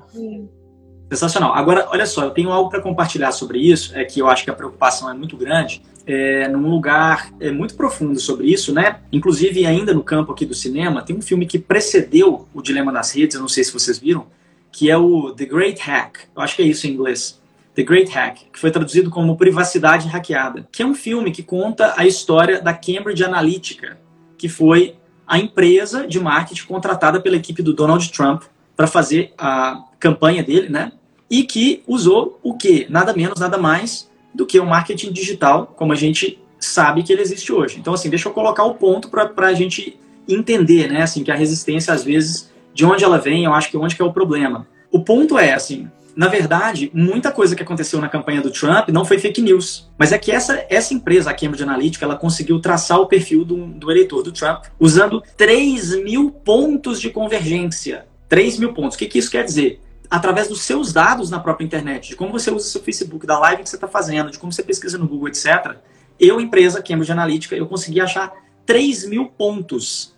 [1.11, 1.55] Sensacional.
[1.55, 4.51] Agora, olha só, eu tenho algo para compartilhar sobre isso, é que eu acho que
[4.51, 9.01] a preocupação é muito grande, é, num lugar é, muito profundo sobre isso, né?
[9.12, 13.12] Inclusive, ainda no campo aqui do cinema, tem um filme que precedeu o Dilema das
[13.12, 14.27] Redes, eu não sei se vocês viram,
[14.73, 16.21] que é o The Great Hack.
[16.35, 17.38] Eu acho que é isso em inglês.
[17.75, 21.92] The Great Hack, que foi traduzido como Privacidade Hackeada, que é um filme que conta
[21.94, 23.99] a história da Cambridge Analytica,
[24.38, 24.94] que foi
[25.27, 28.44] a empresa de marketing contratada pela equipe do Donald Trump
[28.75, 30.90] para fazer a campanha dele, né?
[31.31, 32.87] E que usou o quê?
[32.88, 37.23] Nada menos, nada mais do que o marketing digital, como a gente sabe que ele
[37.23, 37.79] existe hoje.
[37.79, 41.03] Então, assim, deixa eu colocar o ponto para a gente entender, né?
[41.03, 44.03] Assim, que a resistência, às vezes, de onde ela vem, eu acho que onde que
[44.03, 44.67] é o problema.
[44.91, 45.88] O ponto é, assim,
[46.19, 49.88] na verdade, muita coisa que aconteceu na campanha do Trump não foi fake news.
[49.97, 53.67] Mas é que essa, essa empresa, a Cambridge Analytica, ela conseguiu traçar o perfil do,
[53.67, 58.05] do eleitor do Trump usando 3 mil pontos de convergência.
[58.29, 58.97] 3 mil pontos.
[58.97, 59.81] O que, que isso quer dizer?
[60.11, 63.62] Através dos seus dados na própria internet, de como você usa seu Facebook, da live
[63.62, 65.77] que você está fazendo, de como você pesquisa no Google, etc.
[66.18, 68.33] Eu, empresa Cambridge Analytica, eu consegui achar
[68.64, 70.14] 3 mil pontos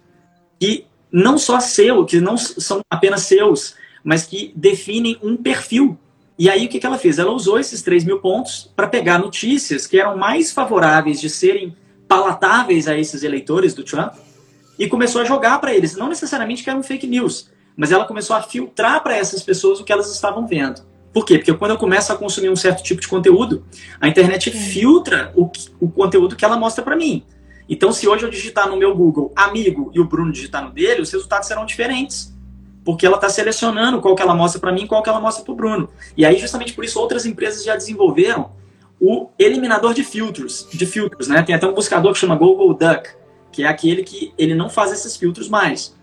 [0.58, 3.74] que não só seu, que não são apenas seus,
[4.04, 5.98] mas que definem um perfil.
[6.38, 7.18] E aí o que, que ela fez?
[7.18, 11.76] Ela usou esses 3 mil pontos para pegar notícias que eram mais favoráveis de serem
[12.08, 14.14] palatáveis a esses eleitores do Trump
[14.78, 15.96] e começou a jogar para eles.
[15.96, 17.50] Não necessariamente que eram fake news,
[17.80, 20.82] mas ela começou a filtrar para essas pessoas o que elas estavam vendo.
[21.14, 21.38] Por quê?
[21.38, 23.64] Porque quando eu começo a consumir um certo tipo de conteúdo,
[23.98, 27.24] a internet filtra o, o conteúdo que ela mostra para mim.
[27.66, 31.00] Então, se hoje eu digitar no meu Google amigo e o Bruno digitar no dele,
[31.00, 32.38] os resultados serão diferentes
[32.84, 35.42] porque ela está selecionando qual que ela mostra para mim e qual que ela mostra
[35.42, 35.88] para o Bruno.
[36.14, 38.50] E aí, justamente por isso, outras empresas já desenvolveram
[39.00, 41.42] o eliminador de filtros, de filtros, né?
[41.42, 43.08] Tem até um buscador que chama Google Duck,
[43.50, 45.98] que é aquele que ele não faz esses filtros mais.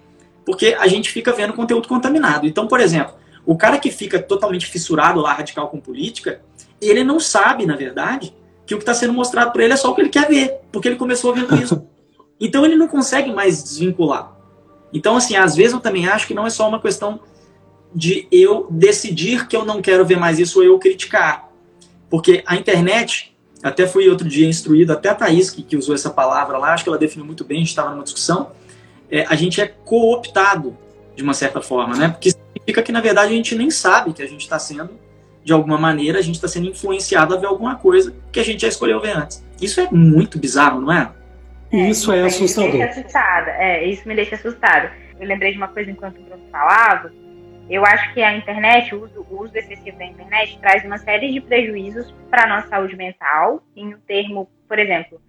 [0.47, 2.47] Porque a gente fica vendo conteúdo contaminado.
[2.47, 6.39] Então, por exemplo, o cara que fica totalmente fissurado lá, radical com política,
[6.81, 8.33] ele não sabe, na verdade,
[8.65, 10.53] que o que está sendo mostrado para ele é só o que ele quer ver,
[10.71, 11.85] porque ele começou vendo isso.
[12.39, 14.31] Então ele não consegue mais desvincular.
[14.93, 17.19] Então, assim, às vezes eu também acho que não é só uma questão
[17.95, 21.49] de eu decidir que eu não quero ver mais isso ou eu criticar.
[22.11, 26.11] Porque a internet, até fui outro dia instruído, até a Thaís, que, que usou essa
[26.11, 28.51] palavra lá, acho que ela definiu muito bem, a gente estava numa discussão,
[29.11, 30.77] é, a gente é cooptado,
[31.15, 32.09] de uma certa forma, né?
[32.09, 34.99] Porque significa que, na verdade, a gente nem sabe que a gente está sendo,
[35.43, 38.61] de alguma maneira, a gente está sendo influenciado a ver alguma coisa que a gente
[38.61, 39.43] já escolheu ver antes.
[39.59, 41.11] Isso é muito bizarro, não é?
[41.71, 42.69] É, isso é assustador.
[42.69, 43.51] Isso me deixa assustada.
[43.51, 44.91] É, isso me deixa assustada.
[45.19, 47.11] Eu lembrei de uma coisa enquanto o Bruno falava.
[47.69, 51.33] Eu acho que a internet, o uso, o uso excessivo da internet, traz uma série
[51.33, 55.19] de prejuízos para a nossa saúde mental, em um termo, por exemplo,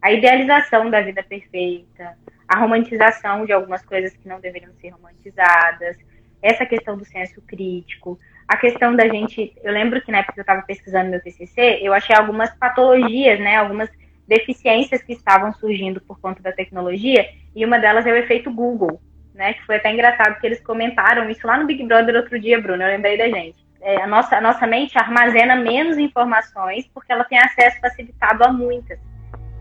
[0.00, 2.16] a idealização da vida perfeita,
[2.52, 5.96] a romantização de algumas coisas que não deveriam ser romantizadas,
[6.42, 9.54] essa questão do senso crítico, a questão da gente.
[9.64, 13.40] Eu lembro que na época que eu estava pesquisando meu TCC, eu achei algumas patologias,
[13.40, 13.88] né, algumas
[14.28, 17.26] deficiências que estavam surgindo por conta da tecnologia,
[17.56, 19.00] e uma delas é o efeito Google,
[19.34, 22.60] né, que foi até engraçado que eles comentaram isso lá no Big Brother outro dia,
[22.60, 23.56] Bruno, eu lembrei da gente.
[23.80, 28.52] É, a, nossa, a nossa mente armazena menos informações porque ela tem acesso facilitado a
[28.52, 28.98] muitas.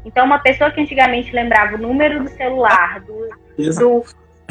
[0.06, 4.04] Então, uma pessoa que antigamente lembrava o número do celular do, do,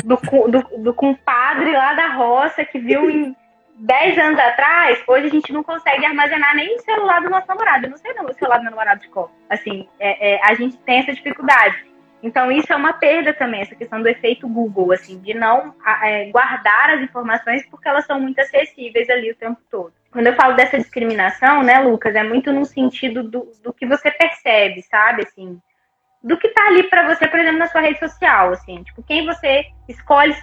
[0.04, 3.34] do, do, do compadre lá da roça que viu em
[3.80, 7.86] 10 anos atrás, hoje a gente não consegue armazenar nem o celular do nosso namorado.
[7.86, 9.30] Eu não sei não, o celular do meu namorado de qual.
[9.48, 11.89] Assim, é, é, a gente tem essa dificuldade.
[12.22, 16.30] Então, isso é uma perda também, essa questão do efeito Google, assim, de não é,
[16.30, 19.92] guardar as informações porque elas são muito acessíveis ali o tempo todo.
[20.10, 24.10] Quando eu falo dessa discriminação, né, Lucas, é muito no sentido do, do que você
[24.10, 25.22] percebe, sabe?
[25.22, 25.60] Assim,
[26.22, 29.24] do que tá ali para você, por exemplo, na sua rede social, assim, tipo, quem
[29.24, 30.34] você escolhe,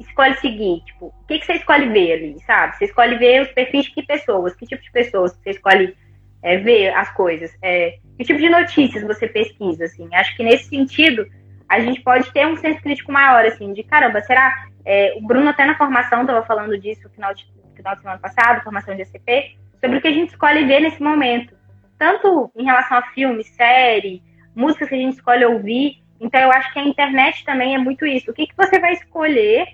[0.00, 2.76] escolhe seguir, tipo, o que, que você escolhe ver ali, sabe?
[2.76, 5.96] Você escolhe ver os perfis de que pessoas, que tipo de pessoas você escolhe
[6.42, 10.08] é, ver as coisas, é, que tipo de notícias você pesquisa, assim.
[10.14, 11.26] Acho que nesse sentido
[11.68, 14.66] a gente pode ter um senso crítico maior, assim, de caramba, será?
[14.84, 18.18] É, o Bruno até na formação estava falando disso no final de, final de semana
[18.18, 21.54] passado, formação de ECP, sobre o que a gente escolhe ver nesse momento,
[21.98, 24.22] tanto em relação a filme, série
[24.54, 26.02] músicas que a gente escolhe ouvir.
[26.20, 28.30] Então, eu acho que a internet também é muito isso.
[28.30, 29.66] O que, que você vai escolher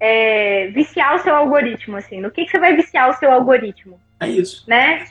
[0.00, 2.20] é, viciar o seu algoritmo, assim?
[2.20, 4.00] No que, que você vai viciar o seu algoritmo?
[4.20, 4.68] É isso.
[4.68, 5.06] Né?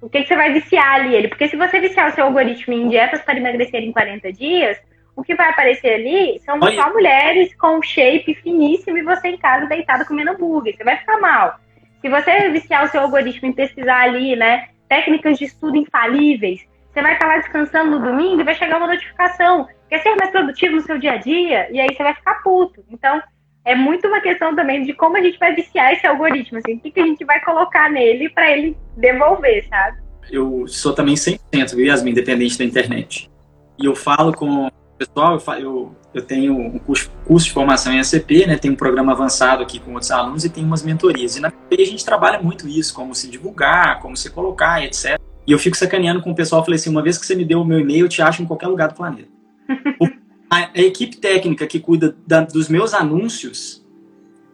[0.00, 1.28] O que, que você vai viciar ali ele?
[1.28, 4.78] Porque se você viciar o seu algoritmo em dietas para emagrecer em 40 dias,
[5.16, 6.76] o que vai aparecer ali são Olha.
[6.76, 10.76] só mulheres com shape finíssimo e você em casa deitado comendo hambúrguer.
[10.76, 11.58] Você vai ficar mal.
[12.00, 17.02] Se você viciar o seu algoritmo em pesquisar ali, né, técnicas de estudo infalíveis, você
[17.02, 19.68] vai estar lá descansando no domingo e vai chegar uma notificação.
[19.88, 21.68] Quer ser mais produtivo no seu dia a dia?
[21.72, 22.84] E aí você vai ficar puto.
[22.88, 23.20] Então,
[23.68, 26.80] é muito uma questão também de como a gente vai viciar esse algoritmo, assim, o
[26.80, 29.98] que, que a gente vai colocar nele para ele devolver, sabe?
[30.30, 33.30] Eu sou também 100%, viu, Yasmin, independente da internet.
[33.78, 37.52] E eu falo com o pessoal, eu, falo, eu, eu tenho um curso, curso, de
[37.52, 40.82] formação em ACP, né, tem um programa avançado aqui com outros alunos e tem umas
[40.82, 41.36] mentorias.
[41.36, 45.20] E na a gente trabalha muito isso, como se divulgar, como se colocar, etc.
[45.46, 47.60] E eu fico sacaneando com o pessoal, falei assim, uma vez que você me deu
[47.60, 49.28] o meu e-mail, eu te acho em qualquer lugar do planeta.
[50.50, 53.84] a, a, equipe técnica que cuida da, dos meus anúncios,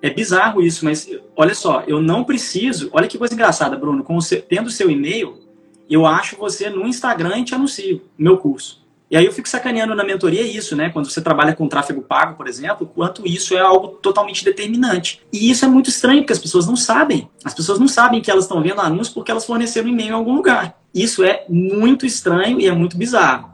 [0.03, 4.21] é bizarro isso, mas olha só, eu não preciso, olha que coisa engraçada, Bruno, com
[4.21, 5.41] seu, tendo seu e-mail,
[5.89, 8.85] eu acho você no Instagram e te anuncio meu curso.
[9.11, 10.91] E aí eu fico sacaneando na mentoria isso, né?
[10.91, 15.21] Quando você trabalha com tráfego pago, por exemplo, quanto isso é algo totalmente determinante.
[15.33, 17.29] E isso é muito estranho, porque as pessoas não sabem.
[17.45, 20.35] As pessoas não sabem que elas estão vendo anúncios porque elas forneceram e-mail em algum
[20.35, 20.81] lugar.
[20.93, 23.51] Isso é muito estranho e é muito bizarro.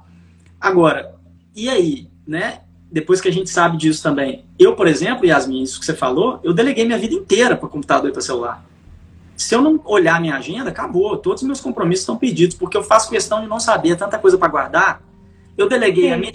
[0.61, 1.15] Agora,
[1.55, 2.61] e aí, né?
[2.91, 4.45] Depois que a gente sabe disso também.
[4.59, 8.09] Eu, por exemplo, Yasmin, isso que você falou, eu deleguei minha vida inteira para computador
[8.11, 8.65] e para celular.
[9.37, 11.17] Se eu não olhar minha agenda, acabou.
[11.17, 14.37] Todos os meus compromissos estão perdidos, porque eu faço questão de não saber tanta coisa
[14.37, 15.03] para guardar
[15.61, 16.13] eu deleguei Sim.
[16.13, 16.33] a minha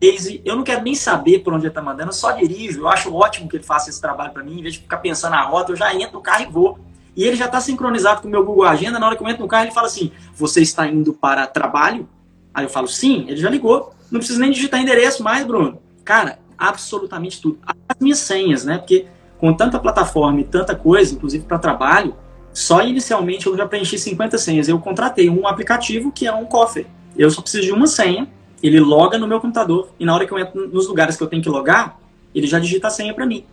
[0.00, 2.80] Daisy, eu não quero nem saber por onde ele está mandando, eu só dirijo.
[2.80, 5.32] Eu acho ótimo que ele faça esse trabalho para mim, em vez de ficar pensando
[5.32, 6.78] na rota, eu já entro no carro e vou.
[7.16, 8.98] E ele já está sincronizado com o meu Google Agenda.
[8.98, 12.08] Na hora que eu entro no carro, ele fala assim: Você está indo para trabalho?
[12.52, 13.94] Aí eu falo: Sim, ele já ligou.
[14.14, 15.82] Não precisa nem digitar endereço mais, Bruno.
[16.04, 17.58] Cara, absolutamente tudo.
[17.66, 18.78] As minhas senhas, né?
[18.78, 19.06] Porque
[19.38, 22.14] com tanta plataforma e tanta coisa, inclusive para trabalho,
[22.52, 24.68] só inicialmente eu já preenchi 50 senhas.
[24.68, 26.86] Eu contratei um aplicativo que é um cofre.
[27.16, 28.28] Eu só preciso de uma senha
[28.62, 31.26] ele loga no meu computador e na hora que eu entro nos lugares que eu
[31.26, 31.98] tenho que logar,
[32.32, 33.44] ele já digita a senha para mim.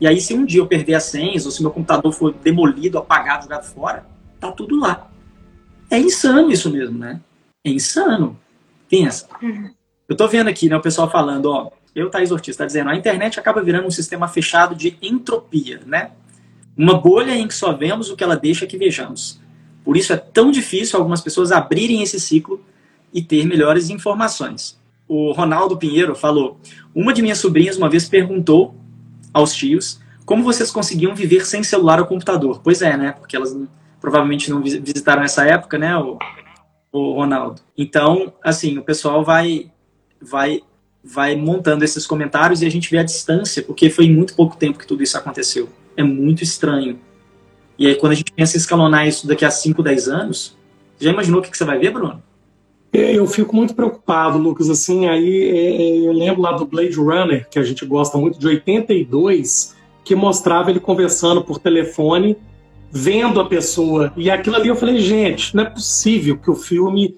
[0.00, 2.98] E aí, se um dia eu perder as senhas, ou se meu computador for demolido,
[2.98, 4.04] apagado, jogado fora,
[4.40, 5.08] tá tudo lá.
[5.88, 7.20] É insano isso mesmo, né?
[7.64, 8.36] É insano.
[8.88, 9.28] Pensa.
[9.40, 9.70] Uhum.
[10.10, 12.96] Eu tô vendo aqui, né, o pessoal falando, ó, eu, Thaís Ortiz, tá dizendo, a
[12.96, 16.10] internet acaba virando um sistema fechado de entropia, né?
[16.76, 19.40] Uma bolha em que só vemos o que ela deixa que vejamos.
[19.84, 22.60] Por isso é tão difícil algumas pessoas abrirem esse ciclo
[23.14, 24.80] e ter melhores informações.
[25.06, 26.60] O Ronaldo Pinheiro falou:
[26.94, 28.74] Uma de minhas sobrinhas uma vez perguntou
[29.32, 32.60] aos tios como vocês conseguiam viver sem celular ou computador.
[32.62, 33.12] Pois é, né?
[33.12, 33.56] Porque elas
[34.00, 36.18] provavelmente não visitaram essa época, né, o,
[36.92, 37.60] o Ronaldo.
[37.76, 39.70] Então, assim, o pessoal vai,
[40.20, 40.60] vai,
[41.02, 44.56] vai montando esses comentários e a gente vê a distância, porque foi em muito pouco
[44.56, 45.68] tempo que tudo isso aconteceu.
[45.96, 46.98] É muito estranho.
[47.78, 50.56] E aí, quando a gente pensa em escalonar isso daqui a 5, 10 anos,
[50.98, 52.22] já imaginou o que, que você vai ver, Bruno?
[52.92, 54.68] É, eu fico muito preocupado, Lucas.
[54.68, 58.38] Assim, aí é, é, eu lembro lá do Blade Runner, que a gente gosta muito,
[58.38, 62.36] de 82, que mostrava ele conversando por telefone,
[62.90, 64.12] vendo a pessoa.
[64.16, 67.16] E aquilo ali eu falei, gente, não é possível que o filme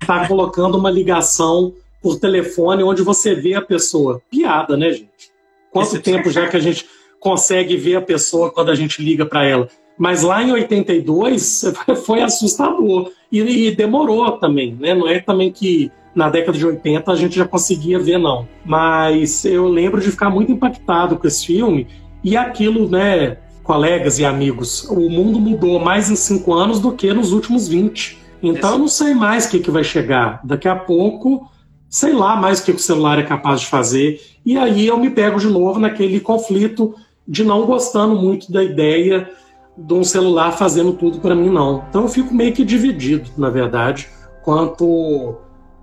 [0.00, 4.20] está colocando uma ligação por telefone onde você vê a pessoa.
[4.28, 5.32] Piada, né, gente?
[5.70, 6.84] Quanto tempo já que a gente
[7.20, 9.68] consegue ver a pessoa quando a gente liga para ela?
[9.96, 11.72] Mas lá em 82
[12.04, 13.12] foi assustador.
[13.30, 14.94] E, e, demorou também, né?
[14.94, 18.46] Não é também que na década de 80 a gente já conseguia ver, não.
[18.64, 21.86] Mas eu lembro de ficar muito impactado com esse filme.
[22.22, 27.12] E aquilo, né, colegas e amigos, o mundo mudou mais em cinco anos do que
[27.12, 28.18] nos últimos 20.
[28.42, 30.40] Então eu não sei mais o que, que vai chegar.
[30.44, 31.48] Daqui a pouco,
[31.92, 34.18] sei lá mais o que o celular é capaz de fazer.
[34.46, 36.94] E aí eu me pego de novo naquele conflito
[37.28, 39.30] de não gostando muito da ideia
[39.76, 41.84] de um celular fazendo tudo para mim, não.
[41.90, 44.08] Então eu fico meio que dividido, na verdade,
[44.42, 45.36] quanto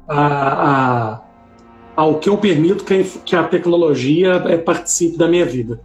[0.08, 1.22] a, a,
[1.96, 5.80] ao que eu permito que a, que a tecnologia é, participe da minha vida.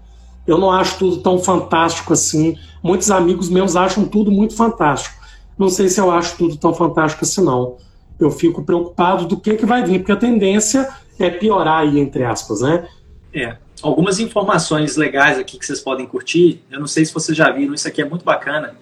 [0.46, 2.56] Eu não acho tudo tão fantástico assim.
[2.82, 5.22] Muitos amigos meus acham tudo muito fantástico.
[5.58, 7.76] Não sei se eu acho tudo tão fantástico assim, não.
[8.18, 10.88] Eu fico preocupado do que, que vai vir, porque a tendência
[11.18, 12.88] é piorar aí, entre aspas, né?
[13.32, 13.56] É.
[13.82, 16.62] Algumas informações legais aqui que vocês podem curtir.
[16.70, 18.74] Eu não sei se vocês já viram, isso aqui é muito bacana.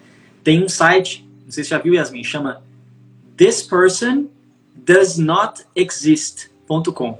[0.44, 2.62] Tem um site, não sei se já viu, Yasmin, chama
[3.36, 4.26] This Person
[4.74, 7.18] Does Not Exist.com.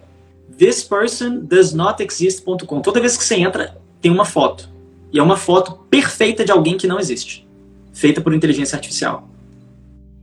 [0.57, 2.81] This Person Does Not Exist.com.
[2.81, 4.69] Toda vez que você entra, tem uma foto.
[5.13, 7.47] E é uma foto perfeita de alguém que não existe.
[7.93, 9.29] Feita por inteligência artificial.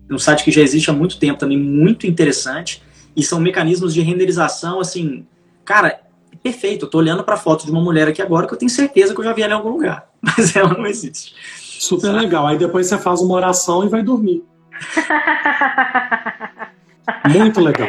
[0.09, 2.81] É um site que já existe há muito tempo também, muito interessante.
[3.15, 5.25] E são mecanismos de renderização, assim,
[5.65, 5.99] cara,
[6.41, 6.85] perfeito.
[6.85, 9.19] Eu tô olhando para foto de uma mulher aqui agora que eu tenho certeza que
[9.19, 10.09] eu já vi ela em algum lugar.
[10.21, 11.35] Mas ela não existe.
[11.79, 12.19] Super Sabe?
[12.19, 12.47] legal.
[12.47, 14.43] Aí depois você faz uma oração e vai dormir.
[17.29, 17.87] muito legal.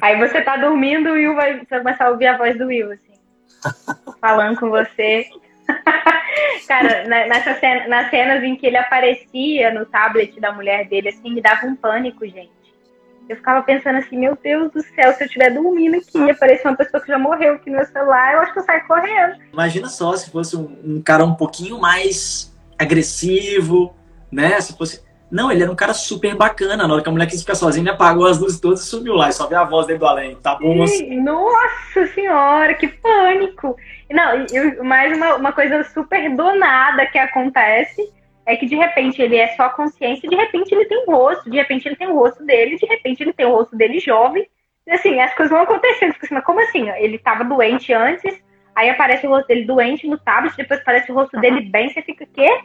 [0.00, 2.92] Aí você tá dormindo e o Will vai começar a ouvir a voz do Will,
[2.92, 3.12] assim
[4.20, 5.26] falando com você.
[6.66, 11.32] Cara, nessa cena, nas cenas em que ele aparecia no tablet da mulher dele, assim,
[11.32, 12.50] me dava um pânico, gente.
[13.28, 16.66] Eu ficava pensando assim, meu Deus do céu, se eu estiver dormindo aqui e aparecer
[16.68, 19.36] uma pessoa que já morreu aqui no meu celular, eu acho que eu saio correndo.
[19.52, 23.94] Imagina só se fosse um, um cara um pouquinho mais agressivo,
[24.30, 24.60] né?
[24.60, 25.02] Se fosse
[25.32, 26.86] não, ele era um cara super bacana.
[26.86, 29.14] Na hora que a mulher quis ficar sozinha, ele apagou as luzes todas e sumiu
[29.14, 29.30] lá.
[29.30, 30.36] E só vê a voz dentro do além.
[30.36, 30.82] Tá bom?
[30.82, 31.18] Assim.
[31.22, 33.74] Nossa senhora, que pânico!
[34.10, 38.12] Não, e mais uma, uma coisa super donada que acontece
[38.44, 41.56] é que de repente ele é só consciência, de repente ele tem um rosto, de
[41.56, 44.46] repente ele tem o rosto dele, de repente ele tem o rosto dele jovem.
[44.86, 46.14] E assim, as coisas vão acontecendo.
[46.22, 46.90] Assim, mas como assim?
[46.90, 48.38] Ele estava doente antes,
[48.74, 52.02] aí aparece o rosto dele doente no tablet, depois aparece o rosto dele bem, você
[52.02, 52.64] fica o quê?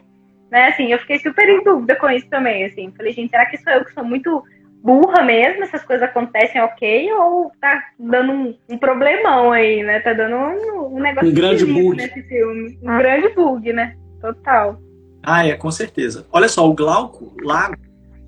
[0.52, 2.91] Né, assim, eu fiquei super em dúvida com isso também, assim.
[2.95, 4.43] Falei, gente, será que sou eu que sou muito
[4.82, 5.64] burra mesmo?
[5.64, 7.12] Essas coisas acontecem ok?
[7.14, 10.00] Ou tá dando um, um problemão aí, né?
[10.00, 12.80] Tá dando um, um negócio um grande bug nesse filme.
[12.82, 13.95] Um grande bug, né?
[14.22, 14.82] Total.
[15.22, 16.26] Ah, é, com certeza.
[16.32, 17.76] Olha só, o Glauco Lago,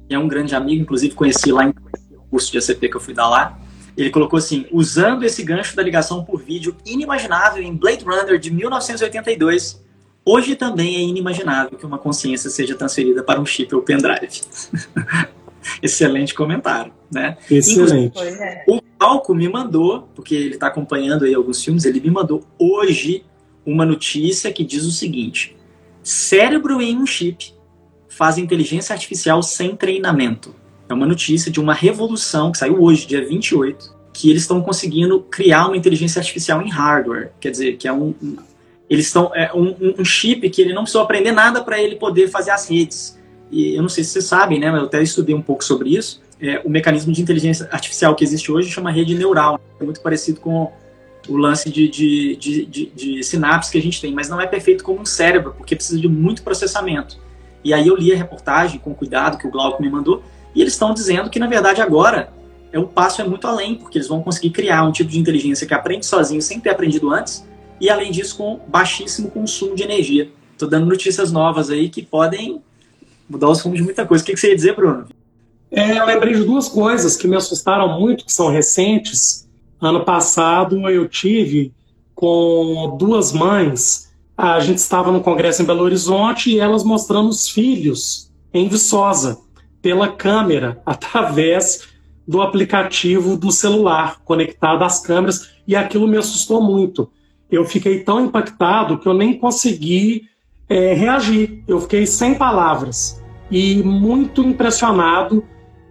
[0.08, 1.74] que é um grande amigo, inclusive conheci lá em
[2.30, 3.58] curso de ACP que eu fui dar lá.
[3.96, 8.52] Ele colocou assim: usando esse gancho da ligação por vídeo inimaginável em Blade Runner de
[8.52, 9.88] 1982
[10.26, 14.42] Hoje também é inimaginável que uma consciência seja transferida para um chip ou pendrive.
[15.82, 17.38] Excelente comentário, né?
[17.50, 18.18] Excelente.
[18.68, 23.24] O Palco me mandou, porque ele está acompanhando aí alguns filmes, ele me mandou hoje
[23.66, 25.56] uma notícia que diz o seguinte:
[26.04, 27.54] cérebro em um chip
[28.08, 30.54] faz inteligência artificial sem treinamento.
[30.88, 35.22] É uma notícia de uma revolução que saiu hoje, dia 28, que eles estão conseguindo
[35.22, 37.32] criar uma inteligência artificial em hardware.
[37.40, 38.14] Quer dizer, que é um,
[38.90, 42.28] eles estão é um, um, chip que ele não precisou aprender nada para ele poder
[42.30, 43.20] fazer as redes.
[43.52, 45.96] E eu não sei se vocês sabem, né, mas eu até estudei um pouco sobre
[45.96, 46.22] isso.
[46.42, 49.60] É, o mecanismo de inteligência artificial que existe hoje chama rede neural.
[49.80, 50.72] É muito parecido com
[51.28, 54.48] o lance de, de, de, de, de sinapses que a gente tem, mas não é
[54.48, 57.18] perfeito como um cérebro, porque precisa de muito processamento.
[57.64, 60.24] E aí eu li a reportagem com cuidado que o Glauco me mandou,
[60.56, 62.32] e eles estão dizendo que, na verdade, agora
[62.72, 65.68] é, o passo é muito além, porque eles vão conseguir criar um tipo de inteligência
[65.68, 67.46] que aprende sozinho sem ter aprendido antes,
[67.80, 70.30] e além disso com baixíssimo consumo de energia.
[70.54, 72.62] Estou dando notícias novas aí que podem
[73.30, 74.24] mudar os rumos de muita coisa.
[74.24, 75.08] O que, que você ia dizer, Bruno?
[75.72, 79.48] É, eu lembrei de duas coisas que me assustaram muito, que são recentes.
[79.80, 81.72] Ano passado eu tive
[82.16, 84.12] com duas mães.
[84.36, 89.40] A gente estava no congresso em Belo Horizonte e elas mostrando os filhos em Viçosa
[89.82, 91.88] pela câmera através
[92.28, 97.10] do aplicativo do celular conectado às câmeras e aquilo me assustou muito
[97.52, 100.30] eu fiquei tão impactado que eu nem consegui
[100.68, 101.64] é, reagir.
[101.68, 105.44] Eu fiquei sem palavras e muito impressionado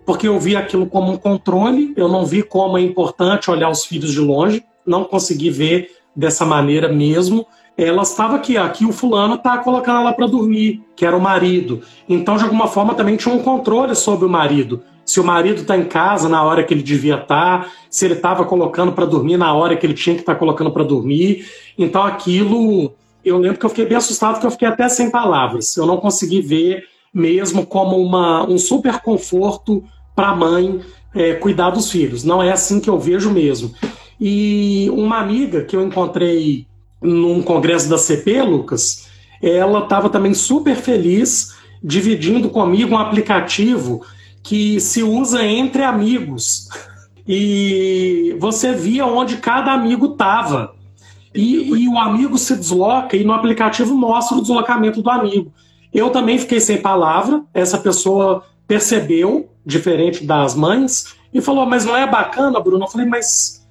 [0.07, 3.85] porque eu vi aquilo como um controle, eu não vi como é importante olhar os
[3.85, 7.47] filhos de longe, não consegui ver dessa maneira mesmo.
[7.77, 11.83] Ela estava aqui, aqui o fulano está colocando ela para dormir, que era o marido.
[12.09, 14.83] Então, de alguma forma, também tinha um controle sobre o marido.
[15.09, 18.13] Se o marido está em casa na hora que ele devia estar, tá, se ele
[18.13, 21.47] estava colocando para dormir na hora que ele tinha que estar tá colocando para dormir.
[21.79, 22.93] Então aquilo,
[23.25, 25.75] eu lembro que eu fiquei bem assustado, que eu fiquei até sem palavras.
[25.79, 29.83] Eu não consegui ver mesmo como uma, um super conforto
[30.15, 30.79] para a mãe
[31.15, 32.23] é, cuidar dos filhos.
[32.23, 33.73] Não é assim que eu vejo mesmo.
[34.21, 36.67] E uma amiga que eu encontrei
[37.01, 39.09] num congresso da CP, Lucas,
[39.43, 44.03] ela estava também super feliz dividindo comigo um aplicativo
[44.43, 46.69] que se usa entre amigos.
[47.27, 50.75] E você via onde cada amigo estava.
[51.35, 55.53] E, e, o amigo se desloca e no aplicativo mostra o deslocamento do amigo.
[55.93, 61.97] Eu também fiquei sem palavra, essa pessoa percebeu, diferente das mães, e falou: Mas não
[61.97, 62.85] é bacana, Bruno?
[62.85, 63.67] Eu falei: Mas.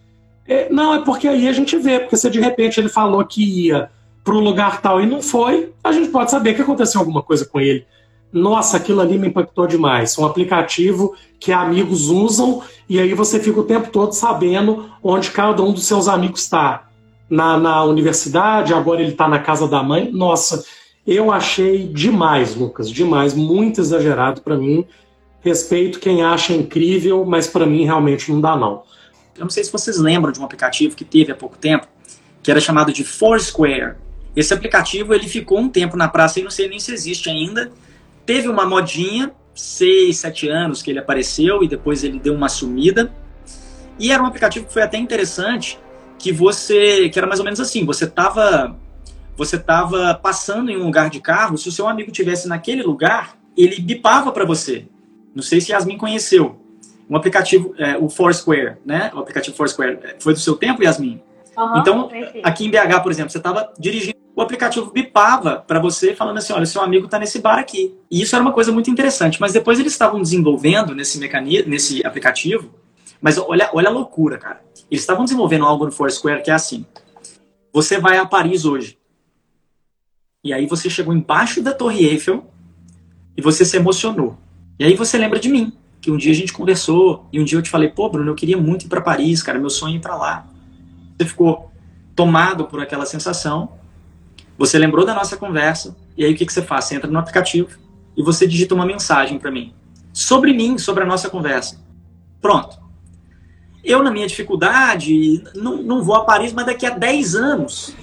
[0.48, 3.68] É, não, é porque aí a gente vê, porque se de repente ele falou que
[3.68, 3.90] ia
[4.24, 7.46] para um lugar tal e não foi, a gente pode saber que aconteceu alguma coisa
[7.46, 7.86] com ele.
[8.32, 10.18] Nossa, aquilo ali me impactou demais.
[10.18, 15.64] Um aplicativo que amigos usam e aí você fica o tempo todo sabendo onde cada
[15.64, 16.84] um dos seus amigos está.
[17.30, 20.10] Na, na universidade, agora ele está na casa da mãe.
[20.12, 20.64] Nossa,
[21.06, 24.86] eu achei demais, Lucas, demais, muito exagerado para mim.
[25.42, 28.84] Respeito quem acha incrível, mas para mim realmente não dá não.
[29.38, 31.88] Eu não sei se vocês lembram de um aplicativo que teve há pouco tempo,
[32.42, 33.96] que era chamado de Foursquare.
[34.36, 37.72] Esse aplicativo ele ficou um tempo na praça e não sei nem se existe ainda.
[38.28, 43.12] Teve uma modinha, seis, sete anos que ele apareceu e depois ele deu uma sumida.
[43.98, 45.80] E era um aplicativo que foi até interessante,
[46.20, 48.78] que você, que era mais ou menos assim, você estava
[49.38, 53.38] você estava passando em um lugar de carro, se o seu amigo tivesse naquele lugar,
[53.56, 54.88] ele bipava para você.
[55.34, 56.60] Não sei se Yasmin conheceu.
[57.08, 59.12] Um aplicativo, é, o Foursquare, né?
[59.14, 60.00] O aplicativo Foursquare.
[60.04, 61.22] É, foi do seu tempo, Yasmin?
[61.58, 62.10] Uhum, então,
[62.44, 66.54] aqui em BH, por exemplo, você estava dirigindo, o aplicativo bipava para você, falando assim:
[66.54, 67.98] olha, seu amigo está nesse bar aqui.
[68.12, 69.42] E isso era uma coisa muito interessante.
[69.42, 72.70] Mas depois eles estavam desenvolvendo nesse mecanismo, nesse aplicativo.
[73.20, 74.62] Mas olha, olha a loucura, cara.
[74.92, 76.86] Eles estavam desenvolvendo algo no Foursquare que é assim:
[77.74, 79.00] você vai a Paris hoje.
[80.44, 82.46] E aí você chegou embaixo da Torre Eiffel
[83.36, 84.38] e você se emocionou.
[84.80, 87.58] E aí você lembra de mim, que um dia a gente conversou e um dia
[87.58, 89.98] eu te falei, pô, Bruno, eu queria muito ir para Paris, cara, meu sonho é
[89.98, 90.48] ir para lá.
[91.18, 91.72] Você ficou
[92.16, 93.74] tomado por aquela sensação,
[94.58, 96.86] você lembrou da nossa conversa e aí o que, que você faz?
[96.86, 97.78] Você entra no aplicativo
[98.16, 99.74] e você digita uma mensagem para mim
[100.18, 101.80] sobre mim, sobre a nossa conversa.
[102.42, 102.76] Pronto.
[103.84, 107.96] Eu, na minha dificuldade, não, não vou a Paris, mas daqui a 10 anos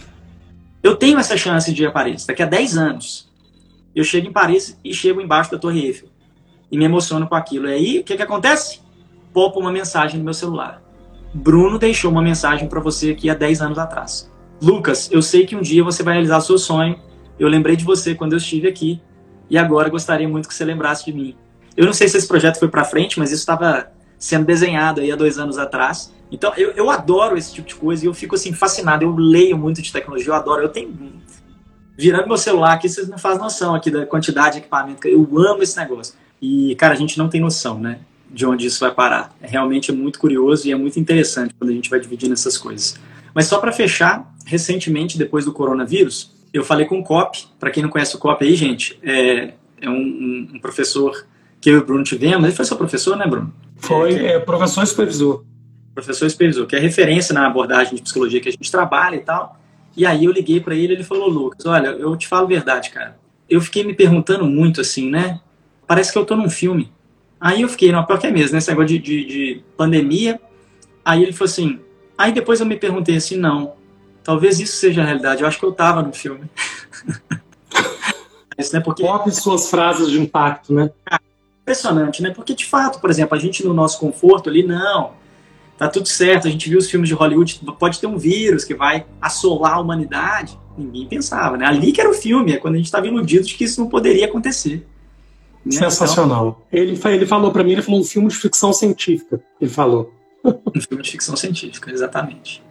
[0.81, 2.25] eu tenho essa chance de ir a Paris.
[2.25, 3.29] Daqui a 10 anos,
[3.97, 6.09] eu chego em Paris e chego embaixo da Torre Eiffel.
[6.71, 7.69] E me emociono com aquilo.
[7.69, 8.81] E aí, o que, que acontece?
[9.33, 10.84] Popo uma mensagem no meu celular.
[11.35, 14.30] Bruno deixou uma mensagem para você aqui há 10 anos atrás.
[14.62, 16.97] Lucas, eu sei que um dia você vai realizar seu sonho.
[17.39, 19.03] Eu lembrei de você quando eu estive aqui.
[19.51, 21.37] E agora gostaria muito que você lembrasse de mim.
[21.76, 25.11] Eu não sei se esse projeto foi para frente, mas isso estava sendo desenhado aí
[25.11, 26.14] há dois anos atrás.
[26.30, 29.05] Então, eu, eu adoro esse tipo de coisa e eu fico assim fascinado.
[29.05, 30.62] Eu leio muito de tecnologia, eu adoro.
[30.62, 30.95] Eu tenho.
[31.97, 35.07] Virando meu celular aqui, vocês não fazem noção aqui da quantidade de equipamento.
[35.07, 36.14] Eu amo esse negócio.
[36.41, 37.99] E, cara, a gente não tem noção, né?
[38.35, 39.35] De onde isso vai parar.
[39.41, 42.59] É realmente é muito curioso e é muito interessante quando a gente vai dividindo essas
[42.59, 42.99] coisas.
[43.32, 47.47] Mas só para fechar, recentemente, depois do coronavírus, eu falei com o COP.
[47.59, 51.26] Para quem não conhece o COP aí, gente, é, é um, um, professor
[51.61, 52.45] que eu e o Bruno tivemos.
[52.45, 53.55] Ele foi seu professor, né, Bruno?
[53.76, 55.45] Foi, é, é professor supervisor
[55.95, 59.59] professor Esperizou, que é referência na abordagem de psicologia que a gente trabalha e tal.
[59.97, 62.91] E aí eu liguei para ele, ele falou, Lucas, olha, eu te falo a verdade,
[62.91, 63.16] cara.
[63.49, 65.41] Eu fiquei me perguntando muito assim, né?
[65.87, 66.93] Parece que eu tô num filme.
[67.45, 70.40] Aí eu fiquei, não, pior que é mesmo, nesse negócio de, de, de pandemia.
[71.05, 71.78] Aí ele falou assim,
[72.16, 73.74] aí depois eu me perguntei assim, não,
[74.22, 76.51] talvez isso seja a realidade, eu acho que eu tava no filme.
[78.57, 79.03] isso, né, porque...
[79.03, 80.90] Copie suas frases de impacto, né?
[81.61, 82.30] impressionante, né?
[82.30, 85.12] Porque de fato, por exemplo, a gente no nosso conforto ali, não,
[85.76, 88.74] tá tudo certo, a gente viu os filmes de Hollywood, pode ter um vírus que
[88.74, 90.59] vai assolar a humanidade.
[90.78, 91.66] Ninguém pensava, né?
[91.66, 93.88] Ali que era o filme, é quando a gente estava iludido de que isso não
[93.88, 94.86] poderia acontecer.
[95.65, 95.73] Né?
[95.73, 96.62] Sensacional.
[96.69, 99.43] Então, ele, ele falou para mim, ele falou um filme de ficção científica.
[99.61, 100.12] Ele falou.
[100.45, 102.62] um filme de ficção científica, exatamente.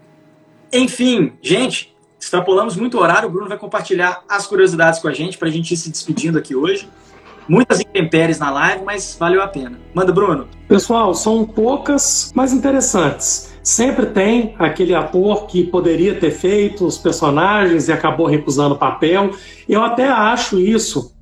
[0.72, 3.30] Enfim, gente, extrapolamos muito o horário.
[3.30, 6.38] O Bruno vai compartilhar as curiosidades com a gente para a gente ir se despedindo
[6.38, 6.88] aqui hoje.
[7.48, 9.78] Muitas intempéries na live, mas valeu a pena.
[9.94, 10.48] Manda, Bruno.
[10.68, 13.54] Pessoal, são poucas, mas interessantes.
[13.62, 19.32] Sempre tem aquele ator que poderia ter feito os personagens e acabou recusando o papel.
[19.68, 21.13] Eu até acho isso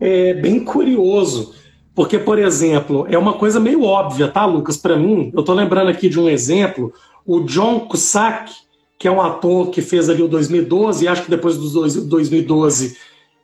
[0.00, 1.54] é, bem curioso.
[1.94, 4.76] Porque, por exemplo, é uma coisa meio óbvia, tá, Lucas?
[4.76, 6.92] Para mim, eu tô lembrando aqui de um exemplo,
[7.26, 8.50] o John Cusack,
[8.98, 11.68] que é um ator que fez ali o 2012, e acho que depois do
[12.06, 12.96] 2012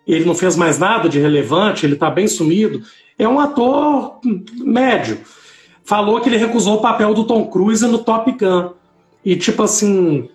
[0.07, 2.82] ele não fez mais nada de relevante, ele está bem sumido.
[3.18, 4.20] É um ator
[4.54, 5.18] médio.
[5.84, 8.70] Falou que ele recusou o papel do Tom Cruise no Top Gun.
[9.24, 10.28] E, tipo assim,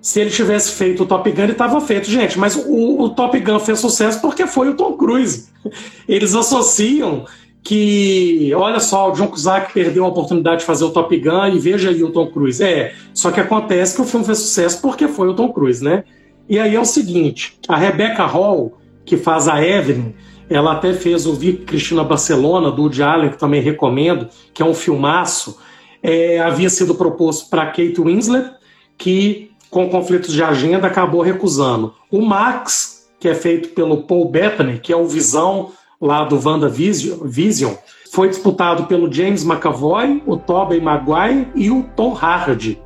[0.00, 2.08] se ele tivesse feito o Top Gun, ele estava feito.
[2.08, 5.48] Gente, mas o, o, Top Gun fez sucesso porque foi o Tom Cruise.
[6.08, 7.24] Eles associam
[7.62, 11.58] que, olha só, o John Cusack perdeu a oportunidade de fazer o Top Gun e
[11.58, 12.62] veja aí o Tom Cruise.
[12.62, 16.04] É, só que acontece que o filme fez sucesso porque foi o Tom Cruise, né?
[16.48, 20.14] E aí é o seguinte, a Rebecca Hall, que faz a Evelyn,
[20.48, 24.64] ela até fez o Vi Cristina Barcelona, do Woody Allen, que também recomendo, que é
[24.64, 25.58] um filmaço,
[26.02, 28.50] é, havia sido proposto para Kate Winslet,
[28.96, 31.94] que com conflitos de agenda acabou recusando.
[32.10, 37.74] O Max, que é feito pelo Paul Bettany, que é o Visão lá do WandaVision,
[38.10, 42.80] foi disputado pelo James McAvoy, o Tobey Maguire e o Tom Hardy.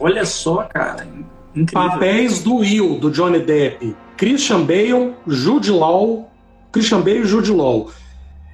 [0.00, 1.06] Olha só, cara.
[1.54, 1.90] Incrível.
[1.90, 3.94] Papéis do Will, do Johnny Depp.
[4.16, 6.30] Christian Bale, Jude Law,
[6.72, 7.90] Christian Bale e Jude Law.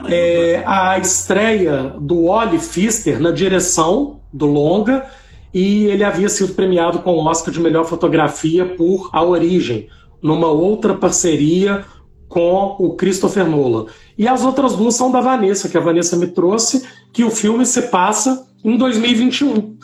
[0.06, 5.06] É, a estreia do Wally Pfister na direção do longa
[5.52, 9.88] e ele havia sido premiado com o Oscar de melhor fotografia por A Origem,
[10.22, 11.84] numa outra parceria
[12.28, 13.86] com o Christopher Nolan.
[14.16, 17.66] E as outras duas são da Vanessa, que a Vanessa me trouxe, que o filme
[17.66, 19.76] se passa em 2021.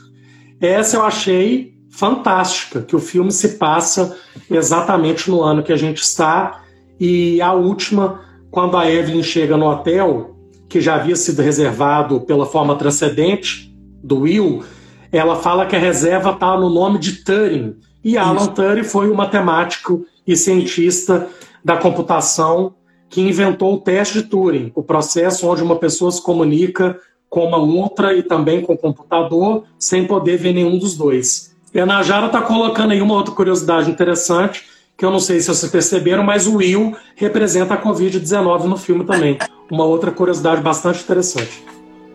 [0.61, 4.17] Essa eu achei fantástica, que o filme se passa
[4.51, 6.63] exatamente no ano que a gente está.
[7.01, 10.37] E a última, quando a Evelyn chega no hotel,
[10.69, 14.63] que já havia sido reservado pela forma transcendente do Will,
[15.11, 17.77] ela fala que a reserva está no nome de Turing.
[18.05, 21.29] E Alan Turing foi o matemático e cientista
[21.65, 22.75] da computação
[23.09, 26.99] que inventou o teste de Turing, o processo onde uma pessoa se comunica
[27.29, 31.55] com uma outra e também com o computador sem poder ver nenhum dos dois.
[31.75, 34.65] E a Najara está colocando aí uma outra curiosidade interessante,
[34.97, 39.05] que eu não sei se vocês perceberam, mas o Will representa a Covid-19 no filme
[39.05, 39.39] também.
[39.71, 41.63] Uma outra curiosidade bastante interessante.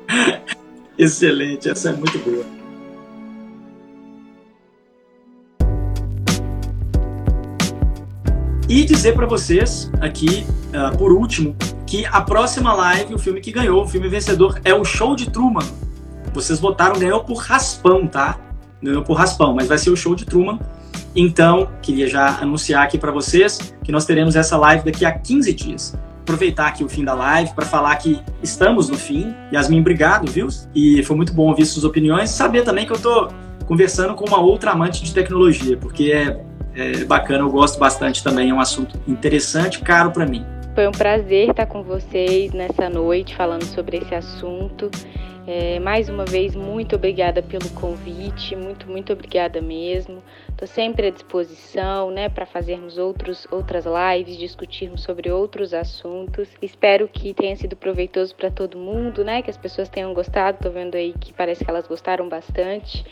[0.97, 2.60] Excelente, essa é muito boa.
[8.71, 11.53] E dizer para vocês aqui, uh, por último,
[11.85, 15.29] que a próxima live, o filme que ganhou, o filme vencedor, é o Show de
[15.29, 15.67] Truman.
[16.33, 18.39] Vocês votaram, ganhou por raspão, tá?
[18.81, 20.57] Ganhou por raspão, mas vai ser o Show de Truman.
[21.13, 25.51] Então, queria já anunciar aqui para vocês que nós teremos essa live daqui a 15
[25.51, 25.93] dias.
[26.21, 29.35] Aproveitar aqui o fim da live para falar que estamos no fim.
[29.53, 30.47] Yasmin, obrigado, viu?
[30.73, 32.29] E foi muito bom ouvir suas opiniões.
[32.29, 33.27] Saber também que eu tô
[33.65, 38.49] conversando com uma outra amante de tecnologia, porque é é bacana, eu gosto bastante também,
[38.49, 40.45] é um assunto interessante, caro para mim.
[40.73, 44.89] Foi um prazer estar com vocês nessa noite falando sobre esse assunto.
[45.45, 50.23] É, mais uma vez, muito obrigada pelo convite, muito, muito obrigada mesmo.
[50.47, 56.47] Estou sempre à disposição né, para fazermos outros, outras lives, discutirmos sobre outros assuntos.
[56.61, 60.57] Espero que tenha sido proveitoso para todo mundo, né, que as pessoas tenham gostado.
[60.57, 63.03] Estou vendo aí que parece que elas gostaram bastante.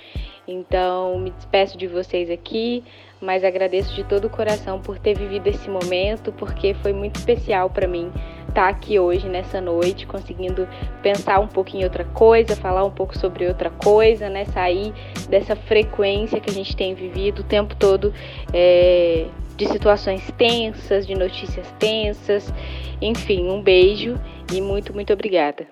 [0.48, 2.84] Então, me despeço de vocês aqui
[3.22, 7.70] mas agradeço de todo o coração por ter vivido esse momento, porque foi muito especial
[7.70, 8.12] para mim
[8.48, 10.68] estar tá aqui hoje, nessa noite, conseguindo
[11.02, 14.46] pensar um pouquinho em outra coisa, falar um pouco sobre outra coisa, né?
[14.46, 14.94] Sair
[15.30, 18.14] dessa frequência que a gente tem vivido o tempo todo
[18.54, 22.54] é, de situações tensas, de notícias tensas.
[23.02, 24.20] Enfim, um beijo
[24.52, 25.68] e muito, muito obrigada.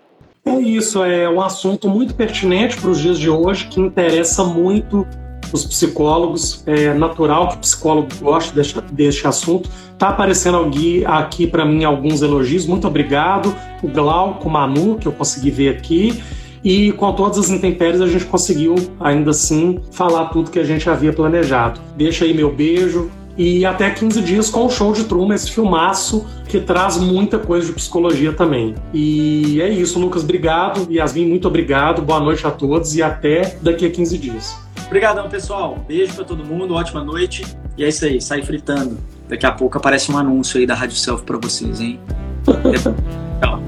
[0.45, 5.05] É isso, é um assunto muito pertinente para os dias de hoje, que interessa muito
[5.55, 6.63] os psicólogos.
[6.65, 9.69] É natural que o psicólogo goste deste, deste assunto.
[9.93, 12.65] Está aparecendo aqui, aqui para mim alguns elogios.
[12.65, 13.55] Muito obrigado.
[13.81, 16.21] O Glauco, o Manu, que eu consegui ver aqui.
[16.63, 20.89] E com todas as intempéries a gente conseguiu, ainda assim, falar tudo que a gente
[20.89, 21.79] havia planejado.
[21.95, 26.25] Deixa aí meu beijo, e até 15 dias com o show de Truman, esse filmaço
[26.49, 28.73] que traz muita coisa de psicologia também.
[28.91, 30.91] E é isso, Lucas, obrigado.
[30.91, 32.01] Yasmin, muito obrigado.
[32.01, 34.66] Boa noite a todos e até daqui a 15 dias.
[34.87, 35.77] Obrigadão, pessoal.
[35.87, 37.45] Beijo para todo mundo, ótima noite.
[37.77, 38.97] E é isso aí, sai fritando.
[39.27, 41.99] Daqui a pouco aparece um anúncio aí da Rádio Self para vocês, hein?
[43.39, 43.61] Tchau.